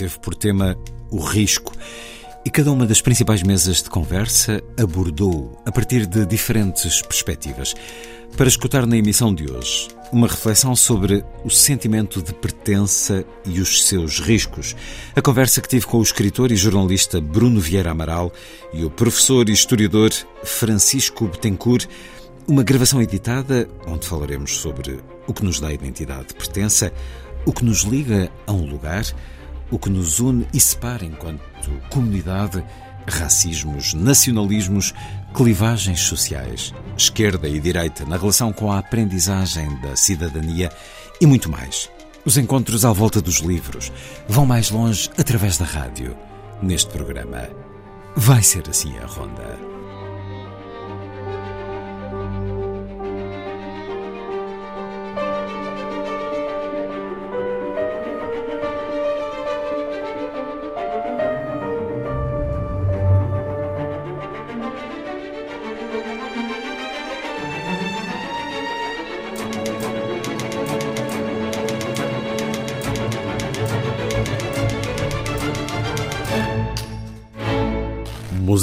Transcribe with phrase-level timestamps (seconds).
[0.00, 0.78] Teve por tema
[1.10, 1.74] o risco
[2.42, 7.74] e cada uma das principais mesas de conversa abordou a partir de diferentes perspectivas.
[8.34, 13.84] Para escutar na emissão de hoje uma reflexão sobre o sentimento de pertença e os
[13.84, 14.74] seus riscos.
[15.14, 18.32] A conversa que tive com o escritor e jornalista Bruno Vieira Amaral
[18.72, 20.10] e o professor e historiador
[20.42, 21.86] Francisco Betancourt
[22.48, 26.90] uma gravação editada onde falaremos sobre o que nos dá identidade de pertença,
[27.44, 29.04] o que nos liga a um lugar,
[29.70, 32.64] o que nos une e separa enquanto comunidade,
[33.06, 34.94] racismos, nacionalismos,
[35.34, 40.70] clivagens sociais, esquerda e direita na relação com a aprendizagem da cidadania
[41.20, 41.90] e muito mais.
[42.24, 43.90] Os encontros à volta dos livros
[44.28, 46.16] vão mais longe através da rádio.
[46.62, 47.48] Neste programa,
[48.14, 49.79] vai ser assim a ronda.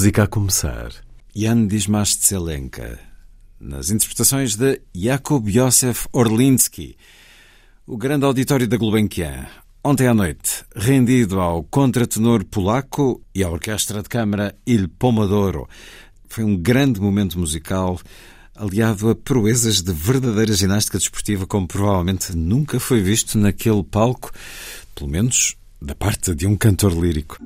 [0.08, 0.92] Música a começar.
[1.36, 2.98] Jan Dismastselenka,
[3.60, 6.96] nas interpretações de Jakub Josef Orlinski,
[7.86, 9.46] o grande auditório da Gulbenkian,
[9.84, 15.68] ontem à noite, rendido ao contratenor polaco e à orquestra de câmara Il Pomodoro.
[16.30, 18.00] Foi um grande momento musical
[18.56, 24.32] aliado a proezas de verdadeira ginástica desportiva como provavelmente nunca foi visto naquele palco,
[24.96, 27.38] pelo menos da parte de um cantor lírico.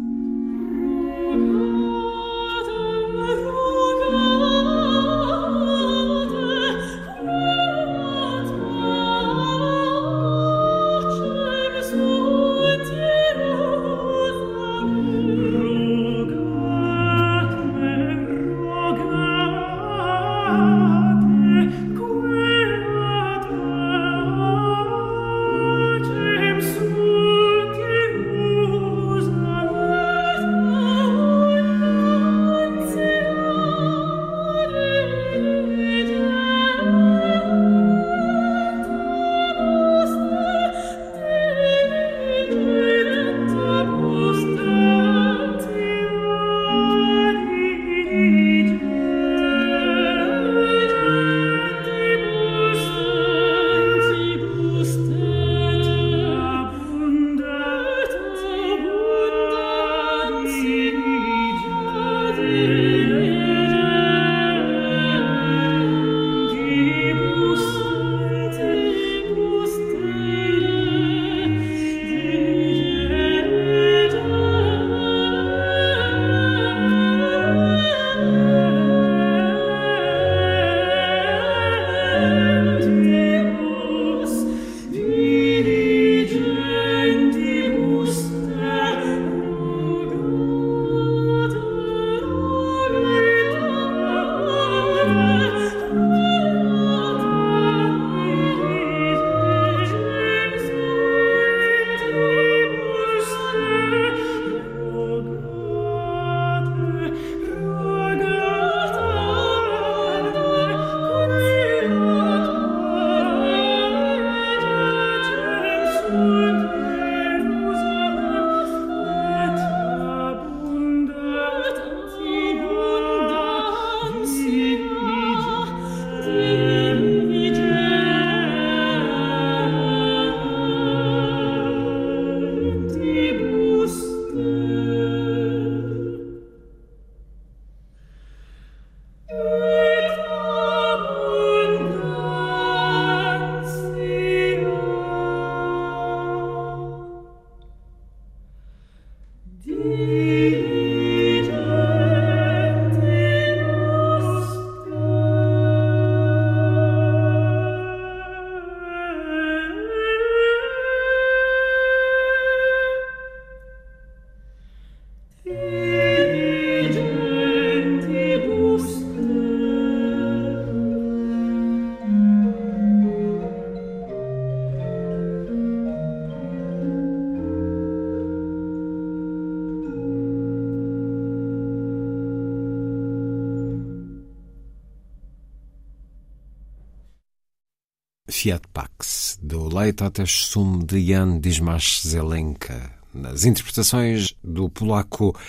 [188.41, 195.39] Fiat Pax, do Leitotes Sum de Jan Dismas Zelenka, nas interpretações do polaco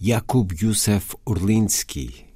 [0.00, 2.26] Jakub Józef Urlinski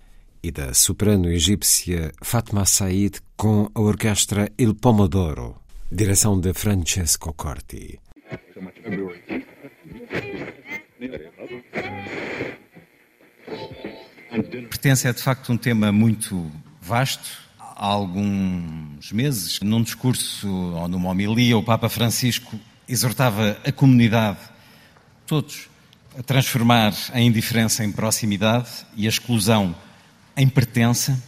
[0.43, 5.55] e da soprano egípcia Fatma Said com a orquestra Il Pomodoro,
[5.89, 8.01] direção de Francesco Corti.
[14.69, 16.51] Pertence é de facto um tema muito
[16.81, 17.52] vasto.
[17.83, 22.57] Há alguns meses, num discurso ou numa homilia, o Papa Francisco
[22.87, 24.39] exortava a comunidade,
[25.27, 25.69] todos,
[26.17, 29.75] a transformar a indiferença em proximidade e a exclusão
[30.37, 31.21] em pertença.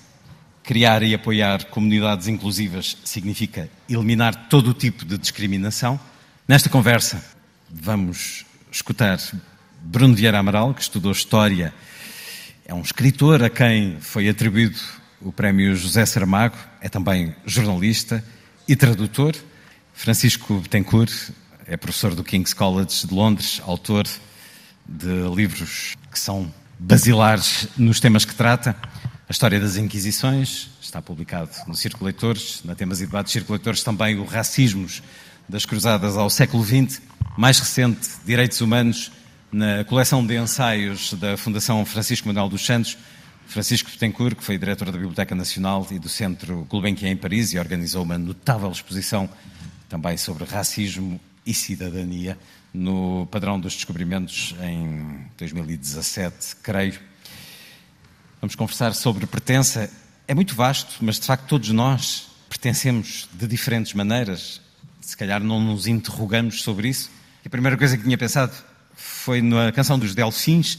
[0.63, 5.99] Criar e apoiar comunidades inclusivas significa eliminar todo o tipo de discriminação.
[6.47, 7.21] Nesta conversa,
[7.69, 9.19] vamos escutar
[9.83, 11.75] Bruno Vieira Amaral, que estudou História,
[12.65, 14.79] é um escritor a quem foi atribuído
[15.25, 18.23] o prémio José Saramago, é também jornalista
[18.69, 19.35] e tradutor.
[19.95, 21.31] Francisco Betancourt
[21.67, 24.07] é professor do King's College de Londres, autor
[24.87, 28.77] de livros que são basilares nos temas que trata.
[29.27, 33.83] A História das Inquisições está publicado no Círculo Leitores, na Temas e Debates Círculo Leitores
[33.83, 35.03] também o Racismos
[35.49, 37.01] das Cruzadas ao século XX,
[37.37, 39.11] mais recente, Direitos Humanos,
[39.51, 42.99] na coleção de ensaios da Fundação Francisco Manuel dos Santos,
[43.47, 47.59] Francisco Betancourt, que foi diretor da Biblioteca Nacional e do Centro Gulbenkian em Paris e
[47.59, 49.29] organizou uma notável exposição
[49.89, 52.39] também sobre racismo e cidadania
[52.73, 56.99] no Padrão dos Descobrimentos em 2017, creio.
[58.41, 59.89] Vamos conversar sobre pertença.
[60.27, 64.61] É muito vasto, mas de facto todos nós pertencemos de diferentes maneiras.
[65.01, 67.11] Se calhar não nos interrogamos sobre isso.
[67.45, 68.53] E a primeira coisa que tinha pensado
[68.95, 70.79] foi na canção dos Delfins,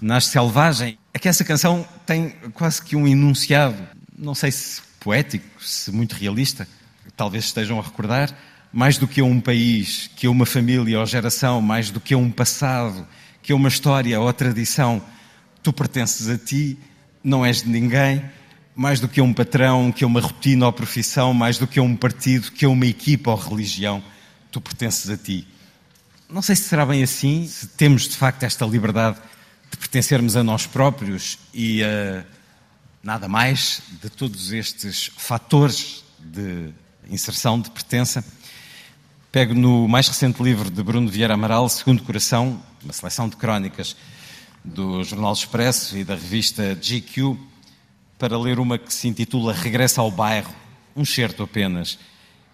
[0.00, 0.98] Nasce Selvagem.
[1.12, 3.76] É que essa canção tem quase que um enunciado,
[4.16, 6.68] não sei se poético, se muito realista,
[7.16, 8.34] talvez estejam a recordar,
[8.72, 12.14] mais do que a um país, que a uma família ou geração, mais do que
[12.14, 13.06] a um passado,
[13.42, 15.02] que a uma história ou tradição,
[15.62, 16.78] tu pertences a ti,
[17.22, 18.22] não és de ninguém,
[18.76, 21.78] mais do que a um patrão, que a uma rotina ou profissão, mais do que
[21.78, 24.02] a um partido, que a uma equipa ou religião,
[24.52, 25.46] tu pertences a ti.
[26.28, 29.18] Não sei se será bem assim, se temos de facto esta liberdade
[29.70, 32.24] de pertencermos a nós próprios e a
[33.02, 36.70] nada mais de todos estes fatores de
[37.10, 38.24] inserção, de pertença.
[39.30, 43.96] Pego no mais recente livro de Bruno Vieira Amaral, Segundo Coração, uma seleção de crónicas
[44.64, 47.36] do Jornal Expresso e da revista GQ,
[48.18, 50.54] para ler uma que se intitula Regressa ao Bairro,
[50.96, 51.98] um certo apenas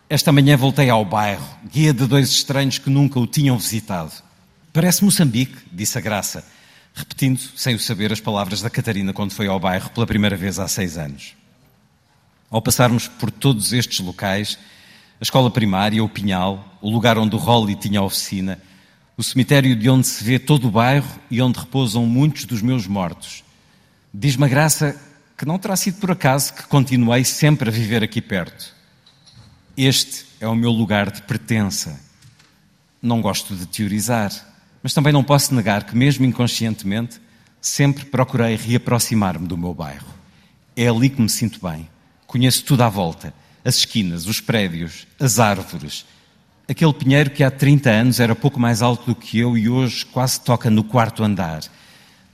[0.09, 4.13] esta manhã voltei ao bairro, guia de dois estranhos que nunca o tinham visitado.
[4.73, 6.47] Parece Moçambique, disse a Graça,
[6.95, 10.61] repetindo, sem o saber, as palavras da Catarina quando foi ao bairro pela primeira vez
[10.61, 11.35] há seis anos.
[12.49, 14.57] Ao passarmos por todos estes locais,
[15.21, 18.61] a escola primária, o Pinhal, o lugar onde o Rolly tinha a oficina,
[19.17, 22.87] o cemitério de onde se vê todo o bairro e onde repousam muitos dos meus
[22.87, 23.43] mortos.
[24.13, 25.01] Diz-me a Graça
[25.37, 28.73] que não terá sido por acaso que continuei sempre a viver aqui perto.
[29.77, 32.01] Este é o meu lugar de pertença.
[33.03, 34.31] Não gosto de teorizar,
[34.85, 37.19] mas também não posso negar que, mesmo inconscientemente,
[37.59, 40.07] sempre procurei reaproximar-me do meu bairro.
[40.77, 41.89] É ali que me sinto bem.
[42.27, 43.33] Conheço tudo à volta:
[43.65, 46.05] as esquinas, os prédios, as árvores.
[46.69, 50.05] Aquele pinheiro que há 30 anos era pouco mais alto do que eu e hoje
[50.05, 51.63] quase toca no quarto andar.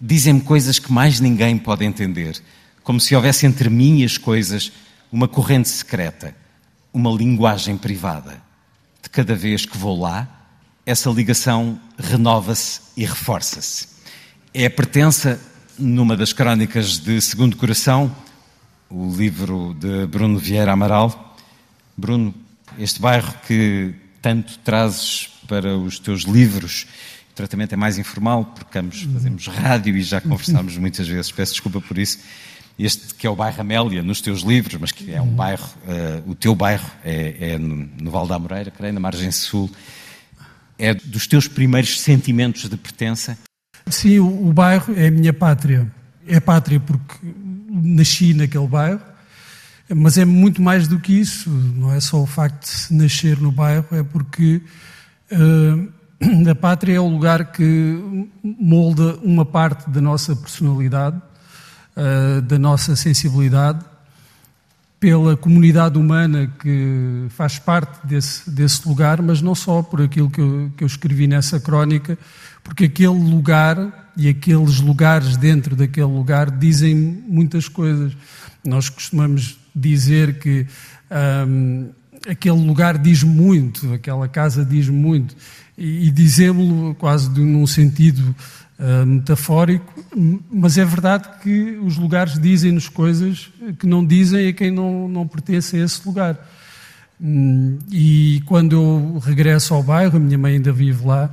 [0.00, 2.42] Dizem-me coisas que mais ninguém pode entender,
[2.82, 4.72] como se houvesse entre mim e as coisas
[5.12, 6.34] uma corrente secreta
[6.92, 8.42] uma linguagem privada.
[9.02, 10.39] De cada vez que vou lá,
[10.90, 13.86] essa ligação renova-se e reforça-se.
[14.52, 15.40] É a pertença,
[15.78, 18.14] numa das crónicas de Segundo Coração,
[18.90, 21.36] o livro de Bruno Vieira Amaral.
[21.96, 22.34] Bruno,
[22.76, 26.86] este bairro que tanto trazes para os teus livros,
[27.30, 28.82] o tratamento é mais informal, porque
[29.12, 32.18] fazemos rádio e já conversámos muitas vezes, peço desculpa por isso
[32.76, 36.30] este que é o bairro Amélia, nos teus livros, mas que é um bairro, uh,
[36.30, 39.70] o teu bairro é, é no, no Val da Moreira, creio, na margem sul,
[40.80, 43.38] é dos teus primeiros sentimentos de pertença?
[43.88, 45.90] Sim, o, bairro é a minha pátria.
[46.26, 47.14] É pátria porque
[47.70, 49.00] nasci naquele bairro,
[49.94, 51.50] mas é muito mais do que isso.
[51.50, 54.62] Não é só o facto de nascer no bairro, é porque
[55.32, 61.20] uh, a pátria é o lugar que molda uma parte da nossa personalidade
[61.96, 63.84] uh, da nossa sensibilidade,
[65.00, 70.40] pela comunidade humana que faz parte desse, desse lugar, mas não só por aquilo que
[70.40, 72.18] eu, que eu escrevi nessa crónica,
[72.62, 78.12] porque aquele lugar e aqueles lugares dentro daquele lugar dizem muitas coisas.
[78.62, 80.66] Nós costumamos dizer que
[81.48, 81.88] um,
[82.28, 85.34] aquele lugar diz muito, aquela casa diz muito,
[85.78, 88.36] e, e dizemos-lo quase num sentido
[88.80, 89.92] uh, metafórico,
[90.50, 95.28] mas é verdade que os lugares dizem-nos coisas que não dizem a quem não, não
[95.28, 96.38] pertence a esse lugar.
[97.20, 101.30] Hum, e quando eu regresso ao bairro, a minha mãe ainda vive lá,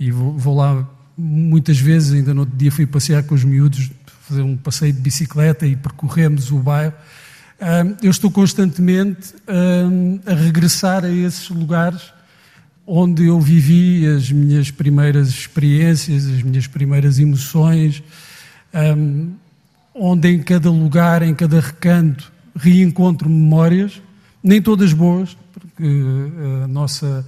[0.00, 3.90] e vou, vou lá muitas vezes, ainda no outro dia fui passear com os miúdos,
[4.22, 6.94] fazer um passeio de bicicleta e percorremos o bairro.
[7.60, 12.17] Hum, eu estou constantemente hum, a regressar a esses lugares
[12.90, 18.02] onde eu vivi as minhas primeiras experiências, as minhas primeiras emoções,
[19.94, 24.00] onde em cada lugar, em cada recanto, reencontro memórias
[24.42, 27.26] nem todas boas, porque eh, a nossa,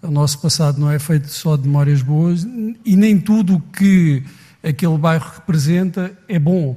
[0.00, 2.46] o nosso passado não é feito só de memórias boas,
[2.84, 4.22] e nem tudo que
[4.62, 6.76] aquele bairro representa é bom,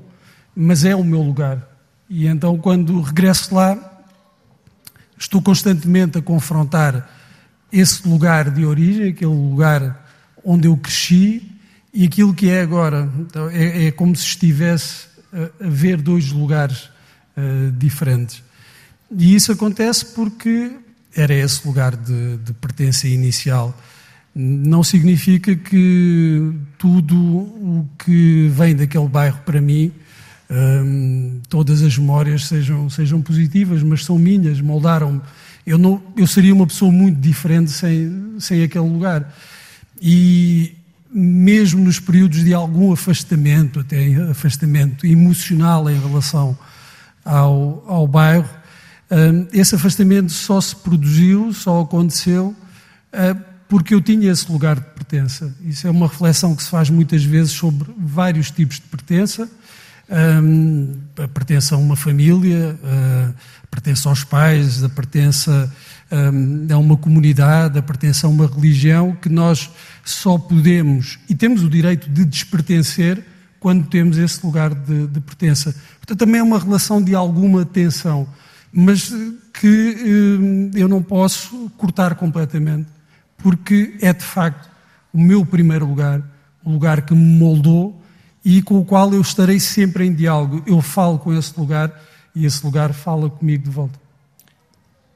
[0.55, 1.65] mas é o meu lugar.
[2.09, 3.77] E então, quando regresso lá,
[5.17, 7.09] estou constantemente a confrontar
[7.71, 10.05] esse lugar de origem, aquele lugar
[10.43, 11.51] onde eu cresci,
[11.93, 13.09] e aquilo que é agora.
[13.19, 16.89] Então, é, é como se estivesse a, ver dois lugares
[17.37, 18.43] uh, diferentes.
[19.17, 20.71] E isso acontece porque
[21.15, 23.75] era esse lugar de, de pertença inicial.
[24.35, 29.93] Não significa que tudo o que vem daquele bairro para mim,
[30.51, 35.21] hum, todas as memórias sejam, sejam positivas, mas são minhas, moldaram-me.
[35.65, 39.33] Eu, não, eu seria uma pessoa muito diferente sem, sem aquele lugar.
[40.01, 40.75] E
[41.09, 46.57] mesmo nos períodos de algum afastamento, até afastamento emocional em relação
[47.23, 48.49] ao, ao bairro,
[49.53, 52.55] esse afastamento só se produziu, só aconteceu
[53.13, 53.35] ah,
[53.67, 55.53] porque eu tinha esse lugar de pertença.
[55.63, 59.49] Isso é uma reflexão que se faz muitas vezes sobre vários tipos de pertença.
[60.09, 65.73] A pertença a uma família, a pertença aos pais, a pertença
[66.69, 69.69] a uma comunidade, a pertença a uma religião, que nós
[70.03, 73.23] só podemos e temos o direito de despertencer
[73.59, 75.75] quando temos esse lugar de, de pertença.
[75.97, 78.27] Portanto, também é uma relação de alguma tensão
[78.77, 79.09] mas
[79.53, 79.95] que
[80.75, 82.89] eu não posso cortar completamente,
[83.37, 84.69] porque é de facto
[85.13, 86.21] o meu primeiro lugar,
[86.61, 88.03] o lugar que me moldou
[88.45, 90.61] e com o qual eu estarei sempre em diálogo.
[90.67, 91.91] Eu falo com esse lugar
[92.35, 93.99] e esse lugar fala comigo de volta.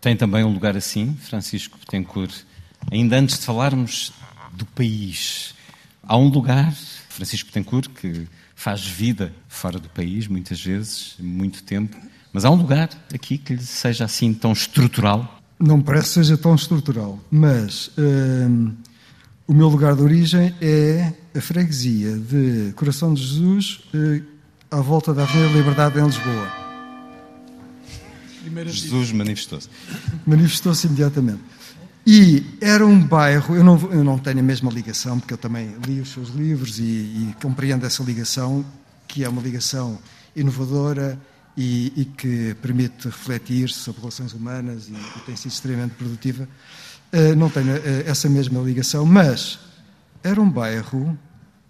[0.02, 2.44] Tem também um lugar assim, Francisco Betancourt.
[2.92, 4.12] Ainda antes de falarmos
[4.54, 5.54] do país,
[6.02, 6.74] há um lugar,
[7.10, 11.96] Francisco Betancourt, que faz vida fora do país, muitas vezes, muito tempo.
[12.34, 15.40] Mas há um lugar aqui que lhe seja assim tão estrutural?
[15.60, 18.74] Não me parece que seja tão estrutural, mas hum,
[19.46, 24.24] o meu lugar de origem é a freguesia de Coração de Jesus, uh,
[24.72, 26.48] à volta da Avenida Liberdade em Lisboa.
[28.66, 29.70] Jesus manifestou-se.
[30.26, 31.42] Manifestou-se imediatamente.
[32.06, 35.76] E era um bairro, eu não, eu não tenho a mesma ligação, porque eu também
[35.86, 38.66] li os seus livros e, e compreendo essa ligação,
[39.08, 40.00] que é uma ligação
[40.36, 41.20] inovadora,
[41.60, 46.48] e, e que permite refletir sobre relações humanas e, e tem sido extremamente produtiva,
[47.14, 49.60] uh, não tem uh, essa mesma ligação, mas
[50.24, 51.18] era um bairro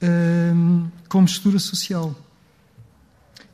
[0.01, 2.15] uh, com mistura social.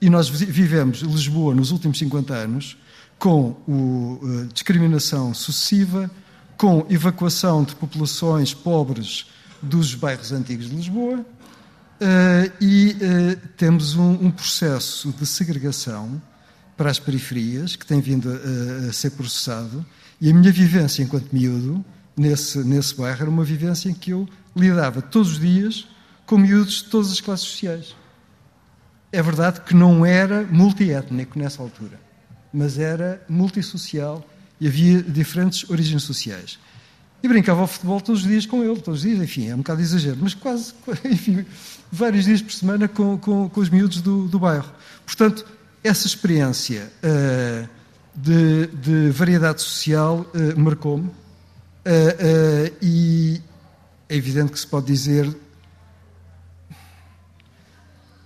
[0.01, 2.77] E nós vivemos Lisboa nos últimos 50 anos
[3.17, 6.09] com o, uh, discriminação sucessiva,
[6.57, 9.27] com evacuação de populações pobres
[9.61, 11.25] dos bairros antigos de Lisboa,
[11.95, 16.21] Uh, e uh, temos um, um, processo de segregação
[16.75, 19.85] para as periferias que tem vindo a, a, ser processado.
[20.19, 21.85] E a minha vivência enquanto miúdo,
[22.17, 25.87] nesse, nesse bairro, era uma vivência em que eu lidava todos os dias
[26.25, 27.95] com miúdos de todas as classes sociais.
[29.11, 31.99] É verdade que não era multiétnico nessa altura,
[32.53, 34.25] mas era multissocial
[34.59, 36.59] e havia diferentes origens sociais.
[37.21, 39.59] E brincava ao futebol todos os dias com ele, todos os dias, enfim, é um
[39.59, 40.73] bocado exagero, mas quase,
[41.05, 41.45] enfim,
[41.91, 44.71] vários dias por semana com, com, com os miúdos do, do bairro.
[45.05, 45.45] Portanto,
[45.83, 47.69] essa experiência uh,
[48.15, 51.13] de, de, variedade social uh, marcou-me uh,
[52.81, 53.41] e
[54.07, 55.35] é evidente que se pode dizer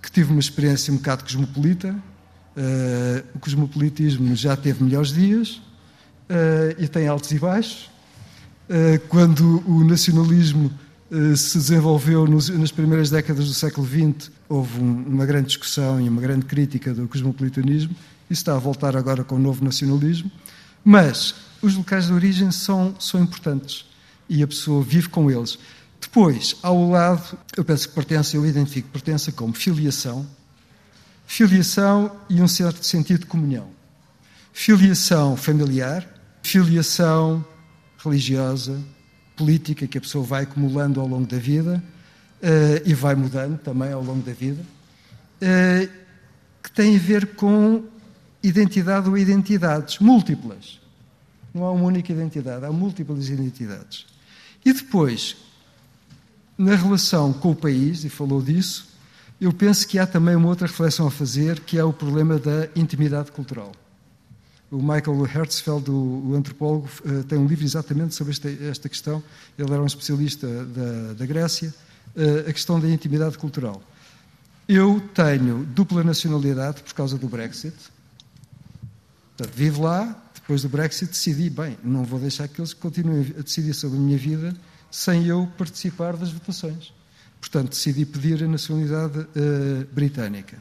[0.02, 1.94] que tive uma experiência um bocado cosmopolita.
[3.34, 5.62] o cosmopolitismo já teve melhores dias
[6.78, 7.90] e tem altos e baixos.
[8.68, 10.70] Eh, quando o nacionalismo
[11.36, 16.44] se desenvolveu nas primeiras décadas do século XX, houve uma grande discussão e uma grande
[16.46, 17.92] crítica do cosmopolitanismo.
[18.30, 20.30] Isso está a voltar agora com o novo nacionalismo.
[20.84, 23.89] Mas os locais de origem são, são importantes
[24.30, 25.58] e a pessoa vive com eles.
[26.00, 30.24] Depois, ao lado, eu penso que pertença, eu identifico pertença como filiação,
[31.26, 33.68] filiação e um certo sentido de comunhão.
[34.52, 36.06] Filiação familiar,
[36.42, 37.44] filiação
[38.02, 38.80] religiosa,
[39.36, 41.82] política que a pessoa vai acumulando ao longo da vida
[42.42, 45.90] uh, e vai mudando também ao longo da vida, uh,
[46.62, 47.84] que tem a ver com
[48.42, 50.80] identidade ou identidades múltiplas.
[51.52, 54.09] Não há uma única identidade, há múltiplas identidades.
[54.64, 55.36] E depois,
[56.56, 58.88] na relação com o país, e falou disso,
[59.40, 62.68] eu penso que há também uma outra reflexão a fazer, que é o problema da
[62.76, 63.72] intimidade cultural.
[64.70, 68.34] O Michael Hertzfeld, o, antropólogo, eh, tem um livro exatamente sobre
[68.68, 69.22] esta, questão.
[69.58, 71.74] Ele era um especialista da, da Grécia,
[72.14, 73.82] eh, a questão da intimidade cultural.
[74.68, 77.74] Eu tenho dupla nacionalidade por causa do Brexit.
[79.36, 80.14] Portanto, vivo lá,
[80.50, 84.00] depois do Brexit decidi, bem, não vou deixar que eles continuem a decidir sobre a
[84.00, 84.52] minha vida
[84.90, 86.92] sem eu participar das votações.
[87.40, 90.58] Portanto, decidi pedir a nacionalidade uh, britânica.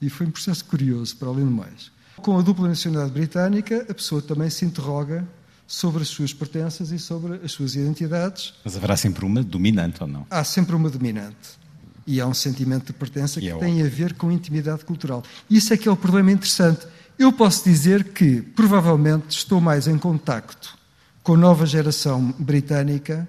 [0.00, 1.92] E foi um processo curioso, para além do mais.
[2.16, 5.28] Com a dupla nacionalidade britânica, a pessoa também se interroga
[5.66, 8.54] sobre as suas pertenças e sobre as suas identidades.
[8.64, 10.26] Mas haverá sempre uma dominante ou não?
[10.30, 11.60] Há sempre uma dominante.
[12.06, 15.22] E há um sentimento de pertença que, que é tem a ver com intimidade cultural.
[15.50, 16.86] Isso é que é o problema interessante.
[17.22, 20.76] Eu posso dizer que, provavelmente, estou mais em contacto
[21.22, 23.28] com a nova geração britânica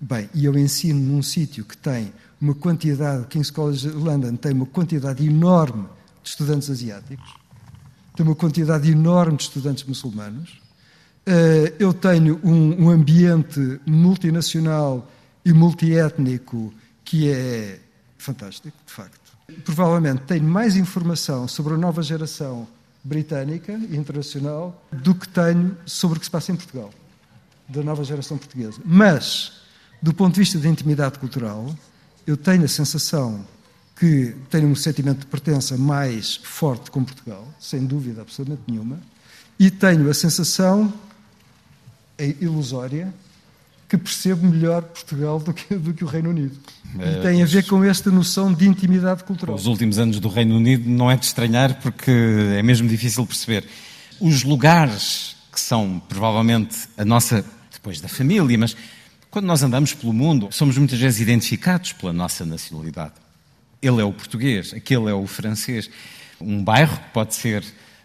[0.00, 4.66] Bem, e eu ensino num sítio que tem uma quantidade, King's College London tem uma
[4.66, 5.88] quantidade enorme
[6.22, 7.34] de estudantes asiáticos,
[8.14, 10.60] tem uma quantidade enorme de estudantes muçulmanos.
[11.26, 15.10] Eh, eu tenho um, ambiente multinacional
[15.44, 16.72] e multiétnico
[17.04, 17.80] que é
[18.18, 19.36] fantástico, de facto.
[19.64, 22.68] Provavelmente tenho mais informação sobre a nova geração
[23.04, 26.90] britânica e internacional do que tenho sobre o que se passa em Portugal,
[27.68, 28.80] da nova geração portuguesa.
[28.84, 29.62] Mas
[30.00, 31.74] do ponto de vista da intimidade cultural,
[32.26, 33.44] eu tenho a sensação
[33.96, 38.98] que tenho um sentimento de pertença mais forte com Portugal, sem dúvida absolutamente nenhuma,
[39.58, 40.92] e tenho a sensação,
[42.18, 43.14] é ilusória,
[43.92, 46.58] que percebo melhor Portugal do que, do que o Reino Unido.
[46.98, 49.54] É, e tem a ver com esta noção de intimidade cultural.
[49.54, 53.66] Os últimos anos do Reino Unido não é de estranhar porque é mesmo difícil perceber.
[54.18, 58.74] Os lugares que são provavelmente a nossa, depois da família, mas
[59.30, 63.12] quando nós andamos pelo mundo, somos muitas vezes identificados pela nossa nacionalidade.
[63.82, 65.90] Ele é o português, aquele é o francês.
[66.40, 67.62] Um bairro que pode ser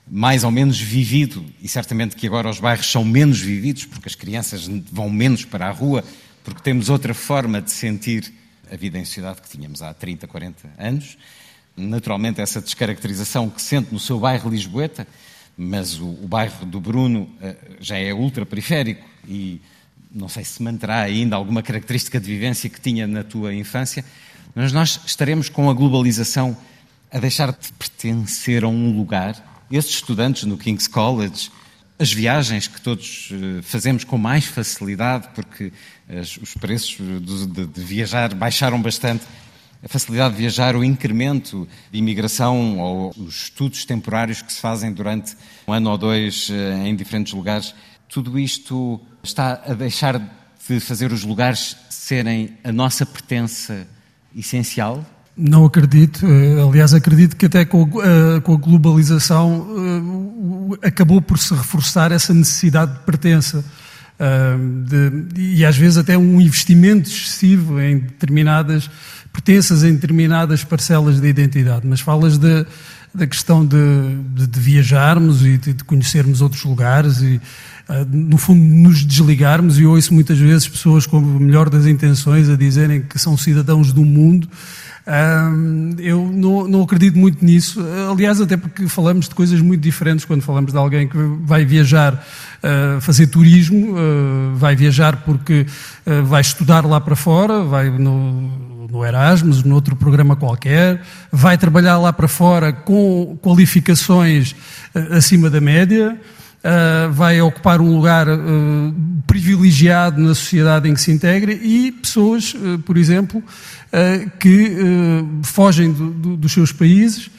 [0.10, 4.16] mais ou menos vivido, e certamente que agora os bairros são menos vividos, porque as
[4.16, 6.04] crianças vão menos para a rua,
[6.44, 8.34] porque temos outra forma de sentir
[8.72, 11.18] a vida em sociedade que tínhamos há 30, 40 anos.
[11.76, 15.08] Naturalmente, essa descaracterização que sente no seu bairro Lisboeta,
[15.58, 19.62] mas o, o bairro do Bruno uh, já é ultra-periférico e
[20.12, 24.04] não sei se manterá ainda alguma característica de vivência que tinha na tua infância,
[24.56, 26.58] mas nós estaremos com a globalização
[27.12, 29.57] a deixar de pertencer a um lugar.
[29.72, 31.52] Esses estudantes no King's College,
[32.00, 35.74] as viagens que todos eh, fazemos com mais facilidade, porque
[36.42, 36.98] os preços
[37.52, 39.26] de, viajar baixaram bastante,
[39.84, 44.92] a facilidade de viajar, o incremento de imigração ou os estudos temporários que se fazem
[44.92, 45.36] durante
[45.68, 47.74] um ano ou dois eh, em diferentes lugares
[48.10, 50.20] tudo isto está a deixar
[50.68, 53.88] de fazer os lugares serem a nossa pertença
[54.36, 55.06] essencial?
[55.38, 56.26] Não acredito.
[56.26, 59.68] Eh, aliás, acredito que até com a, com a globalização
[60.82, 63.64] eh, acabou por se reforçar essa necessidade de pertença.
[64.20, 68.90] Eh, de, e às vezes até um investimento excessivo em determinadas
[69.32, 71.86] pertenças, em determinadas parcelas de identidade.
[71.86, 72.66] Mas falas de,
[73.14, 73.78] da questão de,
[74.34, 77.40] de, de viajarmos e de, de, conhecermos outros lugares e
[78.12, 82.58] no fundo, nos desligarmos, e ouço muitas vezes pessoas com o melhor das intenções a
[82.58, 84.50] dizerem que são cidadãos do mundo.
[85.10, 85.50] Ah,
[86.00, 87.82] eu não, não, acredito muito nisso.
[88.12, 92.14] Aliás, até porque falamos de coisas muito diferentes quando falamos de alguém que vai viajar
[92.16, 95.66] uh, fazer turismo, uh, vai viajar porque
[96.06, 101.98] uh, vai estudar lá para fora, vai no, no Erasmus, noutro programa qualquer, vai trabalhar
[102.00, 104.58] lá para fora com qualificações
[105.12, 106.20] acima da média.
[106.68, 108.94] Uh, vai ocupar um lugar uh,
[109.26, 113.42] privilegiado na sociedade em que se integra e pessoas, uh, por exemplo,
[114.38, 114.76] que
[115.44, 117.32] fogem do, do, dos seus países,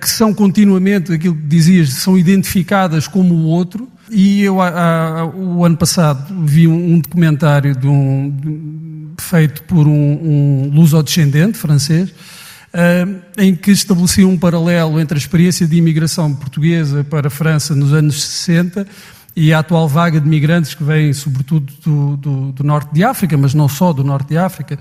[0.00, 3.86] que são continuamente, aquilo que dizias, são identificadas como o outro.
[4.10, 4.56] E eu,
[5.36, 11.58] o ano passado, vi um, um documentário de um, de, feito por um, um luso-descendente
[11.58, 12.14] francês,
[13.38, 17.92] em que estabelecia um paralelo entre a experiência de imigração portuguesa para a França nos
[17.92, 18.86] anos 60
[19.36, 23.36] e a atual vaga de migrantes que vêm sobretudo do, do, do, norte de África,
[23.36, 24.78] mas não só do norte de África,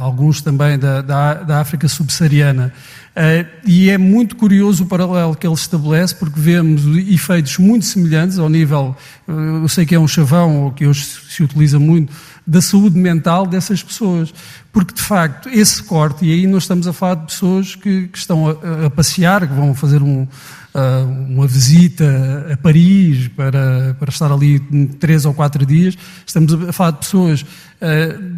[0.00, 2.72] alguns também da, da, da África subsaariana.
[3.10, 8.38] Uh, e é muito curioso o paralelo que ele estabelece, porque vemos efeitos muito semelhantes
[8.38, 12.12] ao nível, uh, eu sei que é um chavão, ou que hoje se utiliza muito,
[12.50, 14.34] da saúde mental dessas pessoas.
[14.72, 18.18] Porque, de facto, esse corte, e aí nós estamos a falar de pessoas que, que
[18.18, 24.10] estão a, a, passear, que vão fazer um, uh, uma visita a Paris para, para
[24.10, 24.58] estar ali
[24.98, 27.46] três ou quatro dias, estamos a falar de pessoas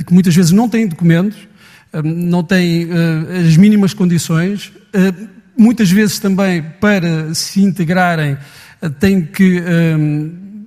[0.06, 1.36] que muitas vezes não têm documentos,
[2.04, 2.88] não têm
[3.44, 4.72] as mínimas condições,
[5.58, 8.38] muitas vezes também para se integrarem
[9.00, 9.60] têm que,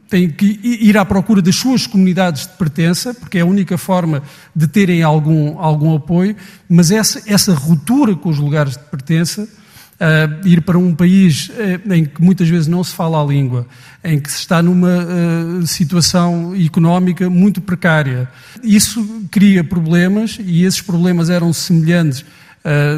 [0.09, 4.21] têm que ir à procura das suas comunidades de pertença, porque é a única forma
[4.55, 6.35] de terem algum, algum apoio,
[6.69, 9.47] mas essa, essa ruptura com os lugares de pertença
[9.95, 13.65] uh, ir para um país uh, em que muitas vezes não se fala a língua,
[14.03, 18.29] em que se está numa uh, situação económica muito precária.
[18.63, 22.25] Isso cria problemas e esses problemas eram semelhantes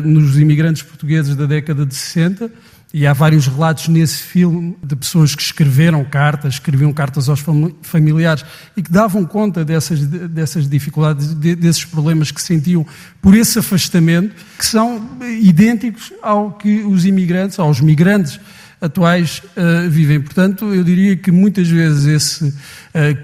[0.06, 2.50] nos imigrantes portugueses da década de 60
[2.94, 7.44] e há vários relatos nesse filme de pessoas que escreveram cartas, escreviam cartas aos
[7.82, 8.46] familiares
[8.78, 12.86] e que davam conta dessas, dessas dificuldades, desses problemas que sentiam
[13.22, 15.06] por esse afastamento, que são
[15.42, 18.40] idênticos ao que os imigrantes, aos migrantes
[18.80, 20.22] atuais uh, vivem.
[20.22, 22.54] Portanto, eu diria que muitas vezes esse uh,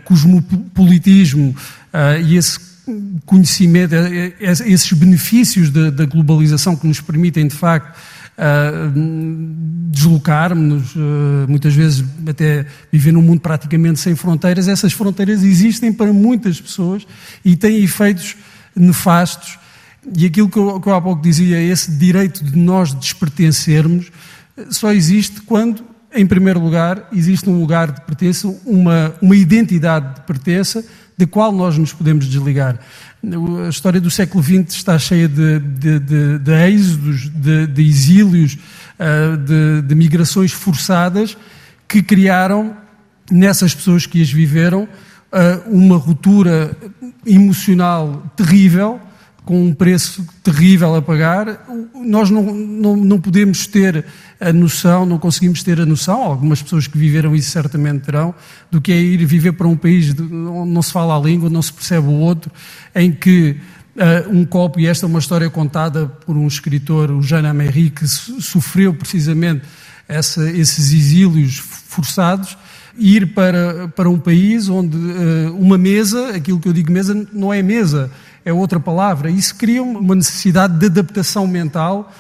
[0.04, 1.56] cosmopolitismo
[1.93, 2.60] uh, e esse
[3.26, 3.95] conhecimento,
[4.41, 7.97] esses benefícios da, da globalização que nos permitem, de facto,
[8.37, 10.99] uh, deslocarmos, uh,
[11.47, 14.67] muitas vezes até viver num mundo praticamente sem fronteiras.
[14.67, 17.05] Essas fronteiras existem para muitas pessoas
[17.43, 18.35] e têm efeitos
[18.75, 19.57] nefastos.
[20.17, 24.11] E aquilo que eu, que eu há pouco dizia, esse direito de nós despertencermos,
[24.69, 30.21] só existe quando, em primeiro lugar, existe um lugar de pertença, uma, uma identidade de
[30.21, 30.83] pertença,
[31.17, 32.79] da qual nós nos podemos desligar.
[33.65, 38.57] A história do século XX está cheia de, de, de, de êxodos, de, de exílios,
[38.99, 41.38] uh, de, migrações forçadas
[41.88, 42.75] que criaram
[43.31, 46.75] nessas pessoas que as viveram uh, uma ruptura
[47.25, 48.99] emocional terrível
[49.45, 54.05] com um preço terrível a pagar, nós não, não, não, podemos ter
[54.43, 58.36] a noção, não conseguimos ter a noção, algumas pessoas que viveram isso certamente terão,
[58.69, 61.62] do que é ir viver para um país onde não se fala a língua, não
[61.62, 62.51] se percebe o outro,
[62.93, 63.58] em que
[63.95, 67.89] uh, um copo, e esta é uma história contada por um escritor, o Jean Améry,
[67.89, 69.63] que sofreu precisamente
[70.08, 72.58] essa, esses exílios forçados,
[72.97, 77.53] ir para, para um país onde uh, uma mesa, aquilo que eu digo mesa, não
[77.53, 78.12] é mesa,
[78.43, 79.32] é outra palavra.
[79.32, 82.12] Isso cria uma necessidade de adaptação mental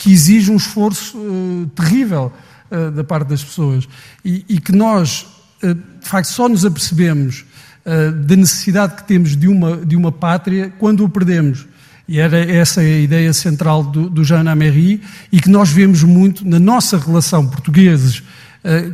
[0.00, 2.32] que exige um esforço uh, terrível
[2.70, 3.86] uh, da parte das pessoas.
[4.24, 5.26] E, e que nós,
[5.62, 7.44] uh, de facto, só nos apercebemos
[8.26, 11.66] da necessidade que temos de uma, de uma pátria quando o perdemos.
[12.06, 15.00] E era essa a ideia central do, do Jean Améry
[15.32, 18.22] e que nós vemos muito na nossa relação portugueses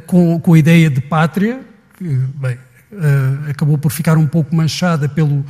[0.07, 1.61] com, com a ideia de pátria,
[1.99, 2.05] que,
[2.37, 2.57] bem,
[2.93, 5.45] uh, acabou por ficar um pouco manchada pela uh,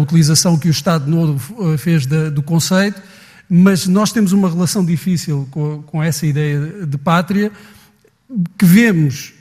[0.00, 3.00] utilização que o Estado Novo uh, fez da, do conceito,
[3.48, 7.50] mas nós temos uma relação difícil com, com essa ideia de pátria,
[8.58, 9.32] que vemos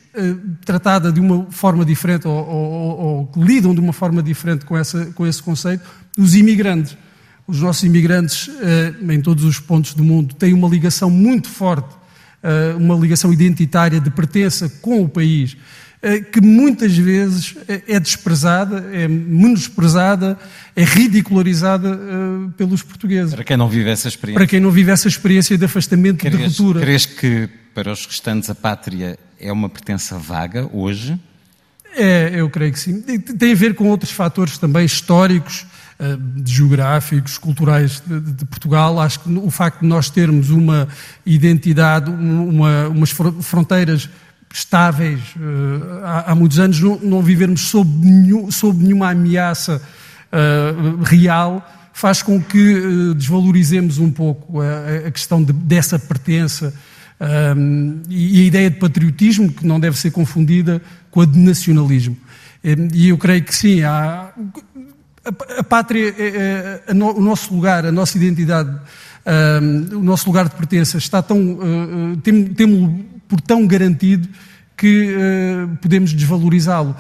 [0.65, 5.27] tratada de uma forma diferente ou, ou, lidam de uma forma diferente com, essa, com
[5.27, 5.83] esse conceito
[6.17, 6.97] os imigrantes.
[7.45, 8.49] Os nossos imigrantes,
[9.09, 11.95] em todos os pontos do mundo, têm uma ligação muito forte,
[12.77, 15.55] uma ligação identitária de pertença com o país.
[15.99, 17.55] Eh, que muitas vezes
[17.87, 20.37] é desprezada, é menosprezada,
[20.75, 23.33] é ridicularizada uh, pelos portugueses.
[23.33, 24.39] Para quem não vive essa experiência.
[24.39, 26.81] Para quem não vive essa experiência de afastamento, e de ruptura.
[26.81, 31.19] Crees que para os restantes a pátria é uma pertença vaga hoje?
[31.95, 33.01] É, eu creio que sim.
[33.01, 35.65] Tem a ver com outros fatores também históricos,
[35.99, 38.99] uh, geográficos, culturais de, de, Portugal.
[38.99, 40.87] Acho que o facto de nós termos uma
[41.25, 44.07] identidade, uma, umas fronteiras
[44.57, 49.79] estáveis uh, há, muitos anos, não, vivermos sob, nenhum, sob nenhuma ameaça
[50.31, 56.73] uh, real, faz com que uh, desvalorizemos um pouco a, questão de, dessa pertença
[57.55, 62.17] um, e, a ideia de patriotismo, que não deve ser confundida com a de nacionalismo.
[62.93, 64.33] E eu creio que sim, há,
[65.23, 68.75] a, a pátria, é, é, o nosso lugar, a nossa identidade,
[69.61, 71.37] um, o nosso lugar de pertença está tão.
[71.37, 72.91] Uh, temos
[73.27, 74.27] por tão garantido
[74.77, 76.95] que uh, podemos desvalorizá-lo.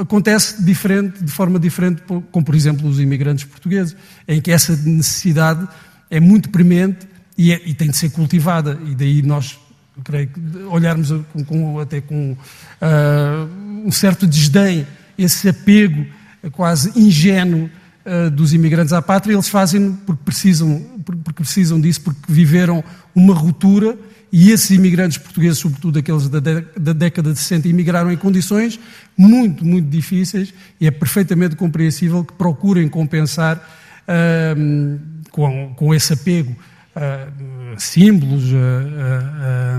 [0.00, 3.96] Acontece diferente, de forma diferente, com, por exemplo, os imigrantes portugueses,
[4.28, 5.66] em que essa necessidade
[6.10, 8.78] é muito premente e, é, e tem de ser cultivada.
[8.86, 9.58] E daí nós,
[10.04, 14.86] creio que, olharmos com, com, até com uh, um certo desdém,
[15.18, 16.06] esse apego
[16.52, 17.68] quase ingênuo
[18.04, 22.82] uh, dos imigrantes à pátria, eles fazem porque precisam, porque precisam disso, porque viveram
[23.14, 23.96] uma ruptura
[24.38, 28.78] e esses imigrantes portugueses, sobretudo aqueles da, da década de 60, imigraram em condições
[29.16, 36.54] muito, muito difíceis e é perfeitamente compreensível que procurem compensar uh, com, com esse apego
[36.94, 39.78] a símbolos, a,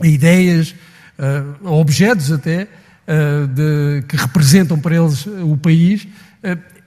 [0.00, 0.76] a, a ideias,
[1.64, 2.68] a objetos até,
[3.54, 6.06] de, que representam para eles o país,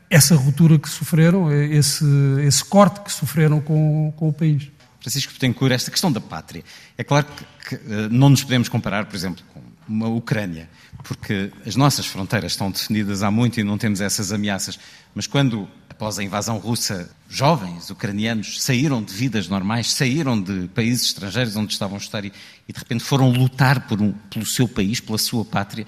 [0.09, 2.05] essa ruptura que sofreram, esse,
[2.45, 4.74] esse corte que sofreram com, com o país.
[5.05, 6.63] Francisco Betancourt, esta questão da pátria.
[6.97, 10.67] É claro que, que não nos podemos comparar, por exemplo, com uma Ucrânia,
[11.03, 14.79] porque as nossas fronteiras estão definidas há muito e não temos essas ameaças.
[15.13, 21.05] Mas quando, após a invasão russa, jovens ucranianos saíram de vidas normais, saíram de países
[21.05, 22.33] estrangeiros onde estavam a estar e,
[22.67, 25.85] e de repente foram lutar um, pelo seu país, pela sua pátria,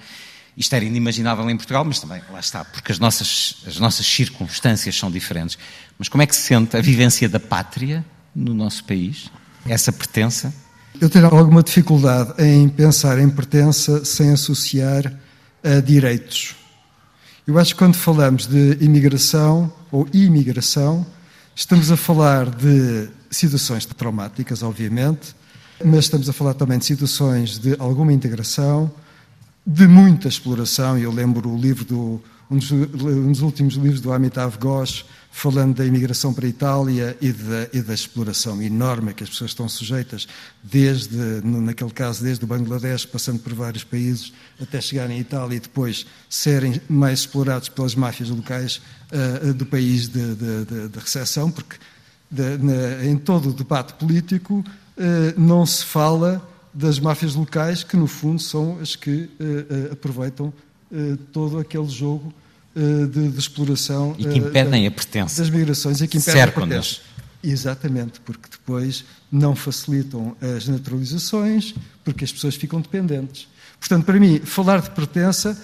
[0.56, 4.94] isto era inimaginável em Portugal, mas também, lá está, porque as nossas, as nossas circunstâncias
[4.94, 5.58] são diferentes.
[5.98, 9.30] Mas como é que se sente a vivência da pátria no nosso país?
[9.66, 10.52] Essa pertença?
[11.00, 15.12] Eu tenho alguma dificuldade em pensar em pertença sem associar
[15.62, 16.56] a direitos.
[17.46, 21.06] Eu acho que quando falamos de imigração ou imigração,
[21.54, 25.34] estamos a falar de situações traumáticas, obviamente,
[25.84, 28.90] mas estamos a falar também de situações de alguma integração,
[29.66, 30.98] de muita exploração.
[30.98, 35.04] Eu lembro o livro do um dos, um dos últimos livros do Amitav Ghosh,
[35.38, 39.52] falando da imigração para a Itália e da, e da, exploração enorme que as pessoas
[39.52, 40.26] estão sujeitas,
[40.64, 45.60] desde, naquele caso, desde o Bangladesh, passando por vários países, até chegarem à Itália e
[45.60, 48.80] depois serem mais explorados pelas máfias locais
[49.12, 51.76] uh, do país de, de, de, de recepção, porque
[52.32, 56.42] na, em todo o debate político uh, não se fala
[56.74, 59.30] das máfias locais, que no fundo são as que
[59.90, 60.52] aproveitam
[61.32, 62.32] todo aquele jogo
[62.74, 64.14] de, de, exploração.
[64.18, 65.40] E que impedem a pertença.
[65.40, 67.00] Das migrações e que impedem a pertença.
[67.42, 73.48] Exatamente, porque depois não facilitam as naturalizações, porque as pessoas ficam dependentes.
[73.78, 75.56] Portanto, para mim, falar de pertença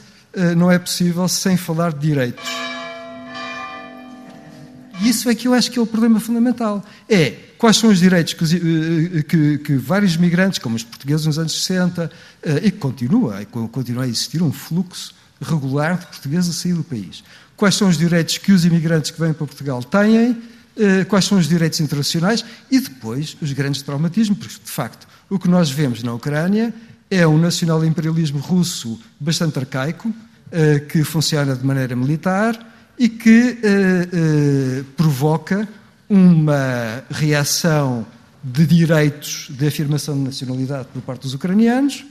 [0.57, 2.49] não é possível sem falar de direitos.
[5.03, 6.85] E isso é que eu acho que é o problema fundamental.
[7.09, 11.65] É quais são os direitos que, que, que vários migrantes, como os portugueses nos anos
[11.65, 12.11] 60,
[12.63, 15.15] e que continua, continua a existir um fluxo
[15.45, 17.23] regular de portugueses a sair do país.
[17.57, 20.43] Quais são os direitos que os imigrantes que vêm para Portugal têm,
[20.77, 25.39] eh, quais são os direitos internacionais e depois os grandes traumatismos, porque de facto o
[25.39, 26.75] que nós vemos na Ucrânia
[27.11, 30.13] é um nacional-imperialismo russo bastante arcaico,
[30.51, 32.59] eh, que funciona de maneira militar
[32.99, 35.69] e que eh, provoca
[36.09, 38.05] uma reação
[38.43, 42.05] de direitos de afirmação de nacionalidade por parte dos ucranianos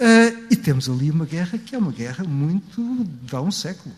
[0.00, 3.94] Uh, e temos ali uma guerra que é uma guerra muito de há um século,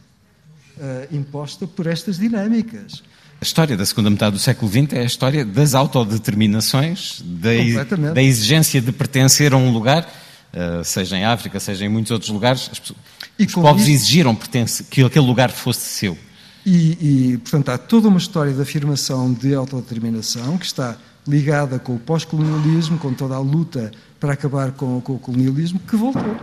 [0.76, 3.04] uh, imposta por estas dinâmicas.
[3.40, 7.50] A história da segunda metade do século XX é a história das autodeterminações, da,
[8.12, 10.02] da exigência de pertencer a um lugar,
[10.52, 12.66] uh, seja em África, seja em muitos outros lugares.
[12.66, 12.98] Pessoas,
[13.38, 14.36] os povos isso, exigiram
[14.90, 16.18] que aquele lugar fosse seu.
[16.66, 21.94] E, e, portanto, há toda uma história de afirmação de autodeterminação que está ligada com
[21.94, 26.36] o pós-colonialismo, com toda a luta para acabar com, com o colonialismo, que voltou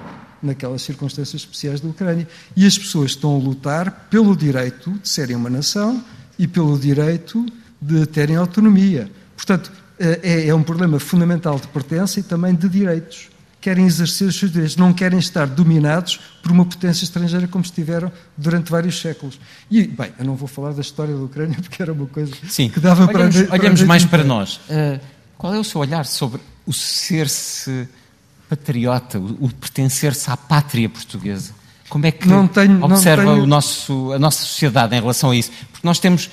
[0.43, 2.27] naquelas circunstâncias especiais da Ucrânia.
[2.53, 6.03] E as pessoas estão a lutar pelo direito de serem uma nação
[6.37, 7.45] e pelo direito
[7.81, 9.09] de terem autonomia.
[9.33, 13.29] Portanto, é, é um problema fundamental de pertença e também de direitos.
[13.61, 18.11] Querem exercer os seus direitos, não querem estar dominados por uma potência estrangeira como estiveram
[18.35, 19.39] durante vários séculos.
[19.71, 22.67] E, bem, eu não vou falar da história da Ucrânia porque era uma coisa Sim.
[22.67, 23.57] que dava olhamos, para.
[23.57, 24.57] Olhamos mais para nós.
[24.69, 24.99] Uh,
[25.37, 27.89] qual é o seu olhar sobre o ser-se
[28.47, 31.51] patriota, o, o pertencer-se à pátria portuguesa?
[31.89, 33.47] Como é que tenho, observa tenho...
[33.47, 35.51] nosso, a nossa sociedade em relação a isso?
[35.71, 36.29] Porque nós temos,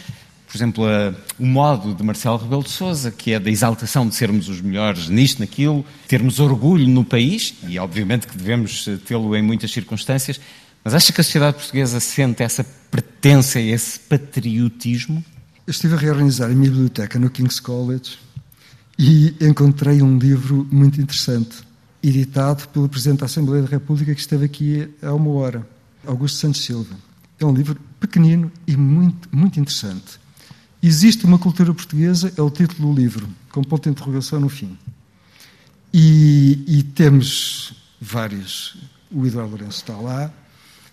[0.47, 4.15] por exemplo, a, o modo de Marcelo Rebelo de Sousa, que é da exaltação de
[4.15, 9.41] sermos os melhores nisto, naquilo, termos orgulho no país, e obviamente que devemos tê-lo em
[9.41, 10.39] muitas circunstâncias,
[10.85, 15.25] mas acha que a sociedade portuguesa sente essa pertença, esse patriotismo?
[15.67, 18.26] Eu estive a reorganizar a minha biblioteca no King's College
[18.99, 21.59] e encontrei um livro muito interessante,
[22.03, 25.69] editado pelo Presidente da Assembleia da República que esteve aqui há uma hora,
[26.07, 26.95] Augusto Santos Silva.
[27.39, 30.19] É um livro pequenino e muito, muito interessante.
[30.83, 34.79] Existe uma cultura portuguesa, é o título do livro, com ponto de interrogação no fim.
[35.93, 38.77] E, e temos vários.
[39.11, 40.33] O Eduardo Lourenço está lá,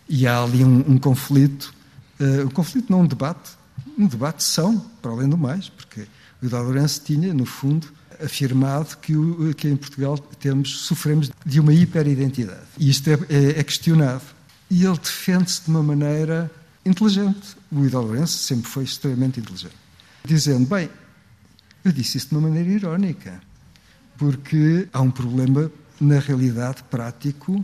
[0.08, 1.74] e há ali um, um conflito.
[2.20, 3.52] Uh, um conflito, não um debate.
[3.98, 6.06] Um debate são, para além do mais, porque
[6.46, 7.88] o Lourenço tinha, no fundo,
[8.24, 9.14] afirmado que,
[9.56, 12.62] que em Portugal temos, sofremos de uma hiperidentidade.
[12.78, 14.24] E isto é, é, é questionado.
[14.70, 16.52] E ele defende-se de uma maneira
[16.86, 17.56] inteligente.
[17.72, 19.76] O Hidalgo Lourenço sempre foi extremamente inteligente.
[20.26, 20.90] Dizendo, bem,
[21.84, 23.42] eu disse isso de uma maneira irónica,
[24.18, 27.64] porque há um problema, na realidade, prático